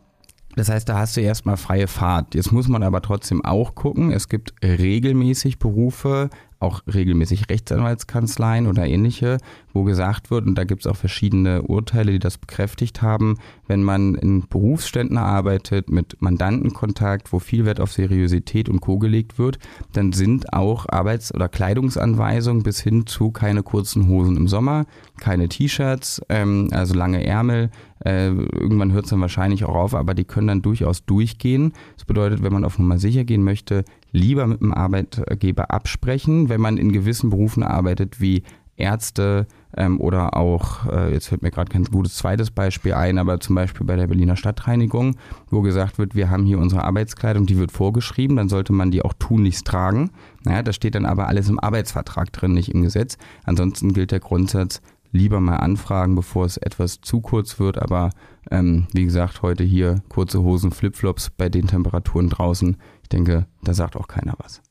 das 0.59 0.69
heißt, 0.69 0.88
da 0.88 0.99
hast 0.99 1.17
du 1.17 1.21
erstmal 1.21 1.57
freie 1.57 1.87
Fahrt. 1.87 2.35
Jetzt 2.35 2.53
muss 2.53 2.69
man 2.69 2.83
aber 2.83 3.00
trotzdem 3.00 3.45
auch 3.45 3.75
gucken, 3.75 4.11
es 4.11 4.29
gibt 4.29 4.55
regelmäßig 4.62 5.59
Berufe, 5.59 6.31
auch 6.61 6.83
regelmäßig 6.93 7.49
Rechtsanwaltskanzleien 7.49 8.67
oder 8.67 8.85
ähnliche, 8.85 9.38
wo 9.73 9.85
gesagt 9.85 10.31
wird, 10.31 10.47
und 10.47 10.57
da 10.57 10.65
gibt 10.65 10.85
es 10.85 10.91
auch 10.91 10.97
verschiedene 10.97 11.62
Urteile, 11.62 12.11
die 12.11 12.19
das 12.19 12.38
bekräftigt 12.38 13.00
haben, 13.00 13.38
wenn 13.69 13.85
man 13.85 14.17
in 14.17 14.49
Berufsständen 14.49 15.19
arbeitet, 15.19 15.88
mit 15.88 16.21
Mandantenkontakt, 16.21 17.33
wo 17.33 17.38
viel 17.38 17.65
Wert 17.65 17.79
auf 17.79 17.93
Seriosität 17.93 18.69
und 18.69 18.81
Co. 18.81 18.99
gelegt 18.99 19.38
wird, 19.38 19.61
dann 19.93 20.12
sind 20.12 20.53
auch 20.53 20.87
Arbeits- 20.88 21.33
oder 21.33 21.49
Kleidungsanweisungen 21.49 22.65
bis 22.65 22.81
hin 22.81 23.07
zu 23.07 23.31
keine 23.31 23.62
kurzen 23.62 24.09
Hosen 24.09 24.37
im 24.37 24.49
Sommer, 24.49 24.87
keine 25.21 25.49
T-Shirts, 25.49 26.21
ähm, 26.29 26.71
also 26.73 26.95
lange 26.95 27.25
Ärmel. 27.25 27.71
Äh, 28.05 28.28
irgendwann 28.28 28.93
hört 28.93 29.05
es 29.05 29.11
dann 29.11 29.21
wahrscheinlich 29.21 29.64
auch 29.64 29.75
auf, 29.75 29.95
aber 29.95 30.14
die 30.14 30.25
können 30.25 30.49
dann 30.49 30.62
durchaus 30.62 31.05
durchgehen. 31.05 31.73
Das 31.97 32.05
bedeutet, 32.05 32.43
wenn 32.43 32.52
man 32.52 32.64
auf 32.64 32.78
Nummer 32.78 32.99
sicher 32.99 33.25
gehen 33.25 33.43
möchte, 33.43 33.85
lieber 34.12 34.47
mit 34.47 34.61
dem 34.61 34.73
Arbeitgeber 34.73 35.71
absprechen, 35.71 36.49
wenn 36.49 36.61
man 36.61 36.78
in 36.78 36.93
gewissen 36.93 37.31
Berufen 37.31 37.62
arbeitet 37.62 38.21
wie 38.21 38.43
Ärzte 38.78 39.47
ähm, 39.76 40.00
oder 40.00 40.37
auch, 40.37 40.87
äh, 40.87 41.12
jetzt 41.12 41.28
fällt 41.28 41.43
mir 41.43 41.50
gerade 41.50 41.71
kein 41.71 41.85
gutes 41.85 42.17
zweites 42.17 42.50
Beispiel 42.50 42.95
ein, 42.95 43.19
aber 43.19 43.40
zum 43.40 43.55
Beispiel 43.57 43.87
bei 43.87 43.97
der 43.97 44.07
Berliner 44.07 44.37
Stadtreinigung, 44.37 45.17
wo 45.50 45.61
gesagt 45.61 45.99
wird, 45.99 46.14
wir 46.14 46.31
haben 46.31 46.45
hier 46.45 46.59
unsere 46.59 46.85
Arbeitskleidung, 46.85 47.47
die 47.47 47.59
wird 47.59 47.73
vorgeschrieben, 47.73 48.37
dann 48.37 48.49
sollte 48.49 48.73
man 48.73 48.90
die 48.90 49.02
auch 49.02 49.14
tunlichst 49.19 49.67
tragen. 49.67 50.11
Naja, 50.45 50.62
da 50.62 50.73
steht 50.73 50.95
dann 50.95 51.07
aber 51.07 51.26
alles 51.26 51.49
im 51.49 51.59
Arbeitsvertrag 51.59 52.33
drin, 52.33 52.52
nicht 52.52 52.73
im 52.73 52.83
Gesetz. 52.83 53.19
Ansonsten 53.45 53.93
gilt 53.93 54.12
der 54.12 54.21
Grundsatz, 54.21 54.81
lieber 55.12 55.41
mal 55.41 55.57
anfragen, 55.57 56.15
bevor 56.15 56.45
es 56.45 56.57
etwas 56.57 57.00
zu 57.00 57.21
kurz 57.21 57.59
wird. 57.59 57.81
Aber 57.81 58.11
ähm, 58.50 58.87
wie 58.93 59.05
gesagt, 59.05 59.43
heute 59.43 59.65
hier 59.65 60.03
kurze 60.09 60.43
Hosen, 60.43 60.71
Flipflops 60.71 61.31
bei 61.31 61.49
den 61.49 61.67
Temperaturen 61.67 62.29
draußen. 62.29 62.77
Ich 63.03 63.09
denke, 63.09 63.47
da 63.62 63.75
sagt 63.75 63.97
auch 63.97 64.09
keiner 64.09 64.35
was. 64.38 64.62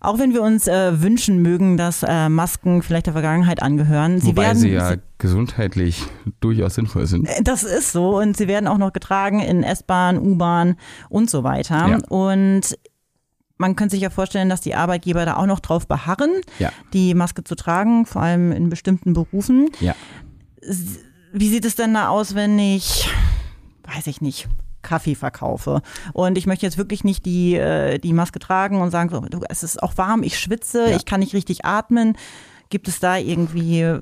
Auch 0.00 0.18
wenn 0.18 0.34
wir 0.34 0.42
uns 0.42 0.68
äh, 0.68 1.00
wünschen 1.00 1.40
mögen, 1.40 1.78
dass 1.78 2.02
äh, 2.02 2.28
Masken 2.28 2.82
vielleicht 2.82 3.06
der 3.06 3.14
Vergangenheit 3.14 3.62
angehören. 3.62 4.20
Sie 4.20 4.28
Wobei 4.28 4.42
werden, 4.42 4.58
sie 4.58 4.70
ja 4.70 4.96
gesundheitlich 5.16 6.02
durchaus 6.40 6.74
sinnvoll 6.74 7.06
sind. 7.06 7.26
Äh, 7.26 7.42
das 7.42 7.62
ist 7.62 7.92
so 7.92 8.18
und 8.18 8.36
sie 8.36 8.46
werden 8.46 8.66
auch 8.66 8.76
noch 8.76 8.92
getragen 8.92 9.40
in 9.40 9.62
S-Bahn, 9.62 10.18
U-Bahn 10.18 10.76
und 11.08 11.30
so 11.30 11.44
weiter. 11.44 11.88
Ja. 11.88 11.98
Und 12.08 12.76
man 13.56 13.76
könnte 13.76 13.92
sich 13.92 14.02
ja 14.02 14.10
vorstellen, 14.10 14.48
dass 14.48 14.60
die 14.60 14.74
Arbeitgeber 14.74 15.24
da 15.24 15.36
auch 15.36 15.46
noch 15.46 15.60
drauf 15.60 15.86
beharren, 15.86 16.30
ja. 16.58 16.72
die 16.92 17.14
Maske 17.14 17.44
zu 17.44 17.54
tragen, 17.54 18.06
vor 18.06 18.22
allem 18.22 18.52
in 18.52 18.68
bestimmten 18.68 19.12
Berufen. 19.12 19.70
Ja. 19.80 19.94
Wie 21.32 21.48
sieht 21.48 21.64
es 21.64 21.76
denn 21.76 21.94
da 21.94 22.08
aus, 22.08 22.34
wenn 22.34 22.58
ich, 22.58 23.08
weiß 23.84 24.06
ich 24.06 24.20
nicht, 24.20 24.48
Kaffee 24.84 25.16
verkaufe. 25.16 25.82
Und 26.12 26.38
ich 26.38 26.46
möchte 26.46 26.66
jetzt 26.66 26.78
wirklich 26.78 27.02
nicht 27.02 27.26
die, 27.26 27.56
äh, 27.56 27.98
die 27.98 28.12
Maske 28.12 28.38
tragen 28.38 28.80
und 28.80 28.90
sagen, 28.90 29.08
so, 29.08 29.20
du, 29.20 29.40
es 29.48 29.64
ist 29.64 29.82
auch 29.82 29.96
warm, 29.96 30.22
ich 30.22 30.38
schwitze, 30.38 30.90
ja. 30.90 30.96
ich 30.96 31.06
kann 31.06 31.20
nicht 31.20 31.34
richtig 31.34 31.64
atmen. 31.64 32.16
Gibt 32.70 32.86
es 32.86 33.00
da 33.00 33.16
irgendwie 33.16 33.98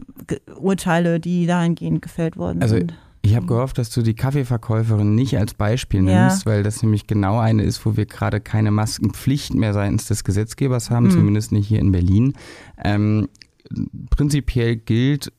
Urteile, 0.56 1.20
die 1.20 1.46
dahingehend 1.46 2.02
gefällt 2.02 2.36
worden 2.36 2.62
also, 2.62 2.76
sind? 2.76 2.94
Ich 3.24 3.36
habe 3.36 3.46
gehofft, 3.46 3.78
dass 3.78 3.90
du 3.90 4.02
die 4.02 4.14
Kaffeeverkäuferin 4.14 5.14
nicht 5.14 5.38
als 5.38 5.54
Beispiel 5.54 6.02
nimmst, 6.02 6.44
ja. 6.44 6.50
weil 6.50 6.64
das 6.64 6.82
nämlich 6.82 7.06
genau 7.06 7.38
eine 7.38 7.62
ist, 7.62 7.86
wo 7.86 7.96
wir 7.96 8.04
gerade 8.04 8.40
keine 8.40 8.72
Maskenpflicht 8.72 9.54
mehr 9.54 9.72
seitens 9.72 10.06
des 10.06 10.24
Gesetzgebers 10.24 10.90
haben, 10.90 11.06
mhm. 11.06 11.10
zumindest 11.12 11.52
nicht 11.52 11.68
hier 11.68 11.78
in 11.78 11.92
Berlin. 11.92 12.34
Ähm, 12.82 13.28
prinzipiell 14.10 14.74
gilt, 14.76 15.32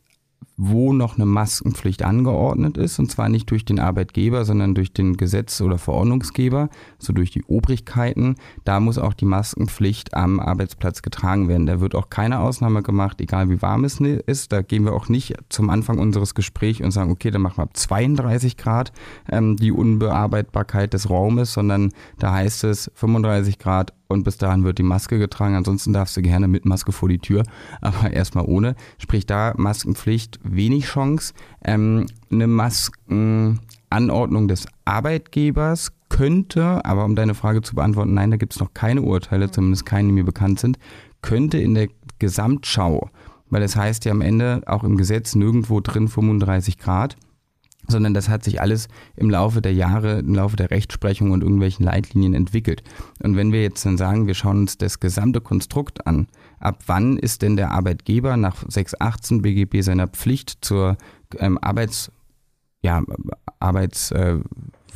wo 0.65 0.93
noch 0.93 1.15
eine 1.15 1.25
Maskenpflicht 1.25 2.03
angeordnet 2.03 2.77
ist, 2.77 2.97
und 2.97 3.11
zwar 3.11 3.27
nicht 3.27 3.51
durch 3.51 3.65
den 3.65 3.79
Arbeitgeber, 3.79 4.45
sondern 4.45 4.75
durch 4.75 4.93
den 4.93 5.17
Gesetz- 5.17 5.59
oder 5.61 5.77
Verordnungsgeber, 5.77 6.69
so 6.99 7.11
durch 7.11 7.31
die 7.31 7.43
Obrigkeiten. 7.43 8.35
Da 8.63 8.79
muss 8.79 8.97
auch 8.97 9.13
die 9.13 9.25
Maskenpflicht 9.25 10.13
am 10.13 10.39
Arbeitsplatz 10.39 11.01
getragen 11.01 11.49
werden. 11.49 11.65
Da 11.65 11.81
wird 11.81 11.95
auch 11.95 12.09
keine 12.09 12.39
Ausnahme 12.39 12.81
gemacht, 12.81 13.19
egal 13.19 13.49
wie 13.49 13.61
warm 13.61 13.83
es 13.83 13.99
ist. 13.99 14.51
Da 14.53 14.61
gehen 14.61 14.85
wir 14.85 14.93
auch 14.93 15.09
nicht 15.09 15.35
zum 15.49 15.69
Anfang 15.69 15.99
unseres 15.99 16.33
Gesprächs 16.33 16.79
und 16.79 16.91
sagen, 16.91 17.11
okay, 17.11 17.29
dann 17.29 17.41
machen 17.41 17.57
wir 17.57 17.63
ab 17.63 17.75
32 17.75 18.55
Grad 18.55 18.93
ähm, 19.29 19.57
die 19.57 19.71
Unbearbeitbarkeit 19.71 20.93
des 20.93 21.09
Raumes, 21.09 21.53
sondern 21.53 21.91
da 22.19 22.31
heißt 22.31 22.63
es 22.63 22.89
35 22.95 23.59
Grad 23.59 23.93
und 24.07 24.23
bis 24.23 24.37
dahin 24.37 24.63
wird 24.63 24.77
die 24.77 24.83
Maske 24.83 25.19
getragen. 25.19 25.55
Ansonsten 25.55 25.93
darfst 25.93 26.15
du 26.17 26.21
gerne 26.21 26.47
mit 26.47 26.65
Maske 26.65 26.91
vor 26.91 27.09
die 27.09 27.19
Tür, 27.19 27.43
aber 27.81 28.11
erstmal 28.11 28.45
ohne. 28.45 28.75
Sprich 28.97 29.25
da 29.25 29.53
Maskenpflicht, 29.57 30.39
wenig 30.43 30.85
Chance. 30.85 31.33
Ähm, 31.63 32.07
eine 32.31 32.47
Maskenanordnung 32.47 34.47
des 34.47 34.67
Arbeitgebers 34.85 35.91
könnte, 36.09 36.83
aber 36.85 37.05
um 37.05 37.15
deine 37.15 37.33
Frage 37.33 37.61
zu 37.61 37.75
beantworten, 37.75 38.13
nein, 38.13 38.31
da 38.31 38.37
gibt 38.37 38.53
es 38.53 38.59
noch 38.59 38.73
keine 38.73 39.01
Urteile, 39.01 39.49
zumindest 39.49 39.85
keine, 39.85 40.09
die 40.09 40.13
mir 40.13 40.25
bekannt 40.25 40.59
sind, 40.59 40.77
könnte 41.21 41.57
in 41.57 41.73
der 41.73 41.87
Gesamtschau, 42.19 43.09
weil 43.49 43.63
es 43.63 43.73
das 43.73 43.81
heißt 43.81 44.05
ja 44.05 44.11
am 44.11 44.21
Ende 44.21 44.61
auch 44.67 44.83
im 44.83 44.97
Gesetz 44.97 45.35
nirgendwo 45.35 45.79
drin 45.79 46.07
35 46.07 46.77
Grad, 46.77 47.17
sondern 47.87 48.13
das 48.13 48.29
hat 48.29 48.43
sich 48.43 48.61
alles 48.61 48.87
im 49.15 49.29
Laufe 49.29 49.61
der 49.61 49.73
Jahre, 49.73 50.19
im 50.19 50.35
Laufe 50.35 50.55
der 50.55 50.71
Rechtsprechung 50.71 51.31
und 51.31 51.41
irgendwelchen 51.41 51.85
Leitlinien 51.85 52.33
entwickelt. 52.33 52.83
Und 53.21 53.35
wenn 53.35 53.51
wir 53.51 53.61
jetzt 53.61 53.85
dann 53.85 53.97
sagen, 53.97 54.27
wir 54.27 54.35
schauen 54.35 54.59
uns 54.59 54.77
das 54.77 54.99
gesamte 54.99 55.41
Konstrukt 55.41 56.07
an, 56.07 56.27
ab 56.59 56.83
wann 56.87 57.17
ist 57.17 57.41
denn 57.41 57.55
der 57.55 57.71
Arbeitgeber 57.71 58.37
nach 58.37 58.63
618 58.67 59.41
BGB 59.41 59.81
seiner 59.81 60.07
Pflicht 60.07 60.59
zur 60.61 60.97
ähm, 61.37 61.57
Arbeits, 61.57 62.11
ja, 62.81 63.01
Arbeits, 63.59 64.11
äh, 64.11 64.39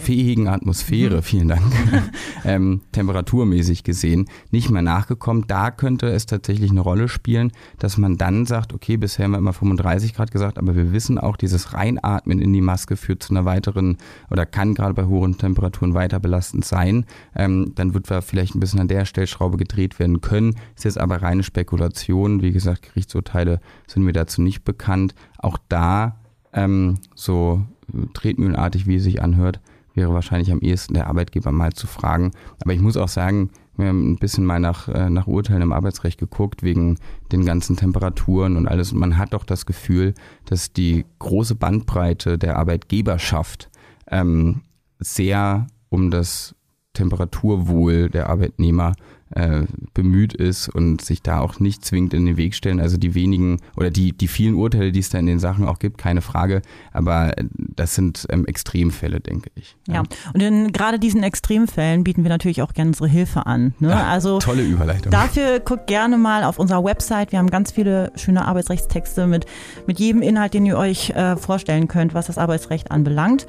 fähigen 0.07 0.47
Atmosphäre, 0.47 1.17
mhm. 1.17 1.21
vielen 1.21 1.47
Dank, 1.49 1.63
ähm, 2.45 2.79
temperaturmäßig 2.93 3.83
gesehen, 3.83 4.27
nicht 4.51 4.69
mehr 4.69 4.81
nachgekommen. 4.81 5.43
Da 5.47 5.69
könnte 5.69 6.07
es 6.07 6.25
tatsächlich 6.25 6.71
eine 6.71 6.79
Rolle 6.79 7.09
spielen, 7.09 7.51
dass 7.77 7.97
man 7.97 8.15
dann 8.15 8.45
sagt, 8.45 8.73
okay, 8.73 8.95
bisher 8.95 9.25
haben 9.25 9.31
wir 9.31 9.37
immer 9.37 9.51
35 9.51 10.13
Grad 10.13 10.31
gesagt, 10.31 10.59
aber 10.59 10.77
wir 10.77 10.93
wissen 10.93 11.17
auch, 11.17 11.35
dieses 11.35 11.73
Reinatmen 11.73 12.39
in 12.39 12.53
die 12.53 12.61
Maske 12.61 12.95
führt 12.95 13.21
zu 13.21 13.33
einer 13.33 13.43
weiteren 13.43 13.97
oder 14.31 14.45
kann 14.45 14.75
gerade 14.75 14.93
bei 14.93 15.03
hohen 15.03 15.37
Temperaturen 15.37 15.93
weiter 15.93 16.21
belastend 16.21 16.63
sein. 16.63 17.05
Ähm, 17.35 17.73
dann 17.75 17.93
wird 17.93 18.09
da 18.09 18.21
vielleicht 18.21 18.55
ein 18.55 18.61
bisschen 18.61 18.79
an 18.79 18.87
der 18.87 19.03
Stellschraube 19.03 19.57
gedreht 19.57 19.99
werden 19.99 20.21
können. 20.21 20.55
Ist 20.77 20.85
jetzt 20.85 21.01
aber 21.01 21.21
reine 21.21 21.43
Spekulation. 21.43 22.41
Wie 22.41 22.53
gesagt, 22.53 22.83
Gerichtsurteile 22.83 23.59
sind 23.87 24.03
mir 24.03 24.13
dazu 24.13 24.41
nicht 24.41 24.63
bekannt. 24.63 25.15
Auch 25.37 25.57
da 25.67 26.15
ähm, 26.53 26.99
so 27.13 27.65
tretmühlenartig, 28.13 28.87
wie 28.87 28.95
es 28.95 29.03
sich 29.03 29.21
anhört, 29.21 29.59
wäre 29.97 30.13
wahrscheinlich 30.13 30.51
am 30.51 30.61
ehesten 30.61 30.93
der 30.93 31.07
Arbeitgeber 31.07 31.51
mal 31.51 31.73
zu 31.73 31.87
fragen. 31.87 32.31
Aber 32.61 32.73
ich 32.73 32.79
muss 32.79 32.95
auch 32.95 33.09
sagen, 33.09 33.49
wir 33.75 33.87
haben 33.87 34.11
ein 34.11 34.17
bisschen 34.17 34.45
mal 34.45 34.59
nach, 34.59 34.87
äh, 34.87 35.09
nach 35.09 35.27
Urteilen 35.27 35.61
im 35.61 35.73
Arbeitsrecht 35.73 36.19
geguckt, 36.19 36.63
wegen 36.63 36.97
den 37.31 37.45
ganzen 37.45 37.75
Temperaturen 37.75 38.55
und 38.55 38.67
alles. 38.67 38.93
Und 38.93 38.99
man 38.99 39.17
hat 39.17 39.33
doch 39.33 39.43
das 39.43 39.65
Gefühl, 39.65 40.13
dass 40.45 40.71
die 40.71 41.05
große 41.19 41.55
Bandbreite 41.55 42.37
der 42.37 42.57
Arbeitgeberschaft 42.57 43.69
ähm, 44.09 44.61
sehr 44.99 45.67
um 45.89 46.09
das 46.09 46.55
Temperaturwohl 46.93 48.09
der 48.09 48.29
Arbeitnehmer 48.29 48.93
äh, 49.31 49.63
bemüht 49.93 50.33
ist 50.33 50.69
und 50.69 51.01
sich 51.01 51.21
da 51.21 51.39
auch 51.39 51.59
nicht 51.59 51.83
zwingend 51.83 52.13
in 52.13 52.25
den 52.25 52.37
Weg 52.37 52.55
stellen. 52.55 52.79
Also 52.79 52.97
die 52.97 53.15
wenigen 53.15 53.59
oder 53.75 53.89
die, 53.89 54.13
die 54.13 54.27
vielen 54.27 54.55
Urteile, 54.55 54.91
die 54.91 54.99
es 54.99 55.09
da 55.09 55.19
in 55.19 55.25
den 55.25 55.39
Sachen 55.39 55.65
auch 55.65 55.79
gibt, 55.79 55.97
keine 55.97 56.21
Frage. 56.21 56.61
Aber 56.93 57.33
das 57.57 57.95
sind 57.95 58.25
ähm, 58.29 58.45
Extremfälle, 58.45 59.19
denke 59.19 59.49
ich. 59.55 59.75
Ja, 59.87 59.95
ja. 59.95 60.03
und 60.33 60.41
in 60.41 60.71
gerade 60.71 60.99
diesen 60.99 61.23
Extremfällen 61.23 62.03
bieten 62.03 62.23
wir 62.23 62.29
natürlich 62.29 62.61
auch 62.61 62.73
gerne 62.73 62.89
unsere 62.89 63.07
Hilfe 63.07 63.45
an. 63.45 63.73
Ne? 63.79 63.89
Ja, 63.89 64.07
also 64.07 64.39
tolle 64.39 64.63
Überleitung. 64.63 65.11
Dafür 65.11 65.59
guckt 65.59 65.87
gerne 65.87 66.17
mal 66.17 66.43
auf 66.43 66.59
unserer 66.59 66.83
Website. 66.83 67.31
Wir 67.31 67.39
haben 67.39 67.49
ganz 67.49 67.71
viele 67.71 68.11
schöne 68.15 68.45
Arbeitsrechtstexte 68.45 69.27
mit, 69.27 69.45
mit 69.87 69.99
jedem 69.99 70.21
Inhalt, 70.21 70.53
den 70.53 70.65
ihr 70.65 70.77
euch 70.77 71.11
äh, 71.11 71.35
vorstellen 71.35 71.87
könnt, 71.87 72.13
was 72.13 72.27
das 72.27 72.37
Arbeitsrecht 72.37 72.91
anbelangt. 72.91 73.47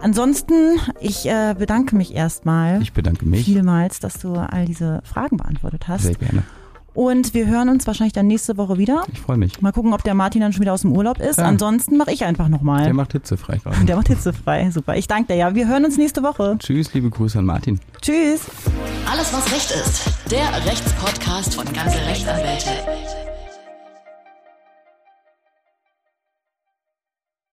Ansonsten, 0.00 0.78
ich 1.00 1.26
äh, 1.26 1.54
bedanke 1.58 1.96
mich 1.96 2.14
erstmal. 2.14 2.82
Ich 2.82 2.92
bedanke 2.92 3.26
mich. 3.26 3.44
Vielmals, 3.44 4.00
dass 4.00 4.18
du 4.18 4.34
all 4.34 4.66
diese 4.66 5.00
Fragen 5.04 5.36
beantwortet 5.36 5.88
hast. 5.88 6.02
Sehr 6.02 6.14
gerne. 6.14 6.42
Und 6.96 7.34
wir 7.34 7.46
hören 7.46 7.68
uns 7.68 7.86
wahrscheinlich 7.86 8.14
dann 8.14 8.26
nächste 8.26 8.56
Woche 8.56 8.78
wieder. 8.78 9.04
Ich 9.12 9.20
freue 9.20 9.36
mich. 9.36 9.60
Mal 9.60 9.70
gucken, 9.72 9.92
ob 9.92 10.02
der 10.02 10.14
Martin 10.14 10.40
dann 10.40 10.54
schon 10.54 10.62
wieder 10.62 10.72
aus 10.72 10.80
dem 10.80 10.96
Urlaub 10.96 11.20
ist. 11.20 11.36
Ja. 11.38 11.44
Ansonsten 11.44 11.98
mache 11.98 12.10
ich 12.10 12.24
einfach 12.24 12.48
nochmal. 12.48 12.84
Der 12.84 12.94
macht 12.94 13.12
hitzefrei 13.12 13.58
gerade. 13.58 13.84
Der 13.84 13.96
macht 13.96 14.08
hitzefrei, 14.08 14.70
super. 14.70 14.96
Ich 14.96 15.06
danke 15.06 15.34
dir. 15.34 15.38
Ja, 15.38 15.54
wir 15.54 15.68
hören 15.68 15.84
uns 15.84 15.98
nächste 15.98 16.22
Woche. 16.22 16.56
Tschüss, 16.58 16.94
liebe 16.94 17.10
Grüße 17.10 17.38
an 17.38 17.44
Martin. 17.44 17.80
Tschüss. 18.00 18.46
Alles, 19.10 19.30
was 19.34 19.52
Recht 19.52 19.70
ist. 19.72 20.10
Der 20.30 20.48
Rechtspodcast 20.64 21.54
von 21.54 21.66
ganze 21.66 21.98
Rechtsanwälte. 21.98 22.70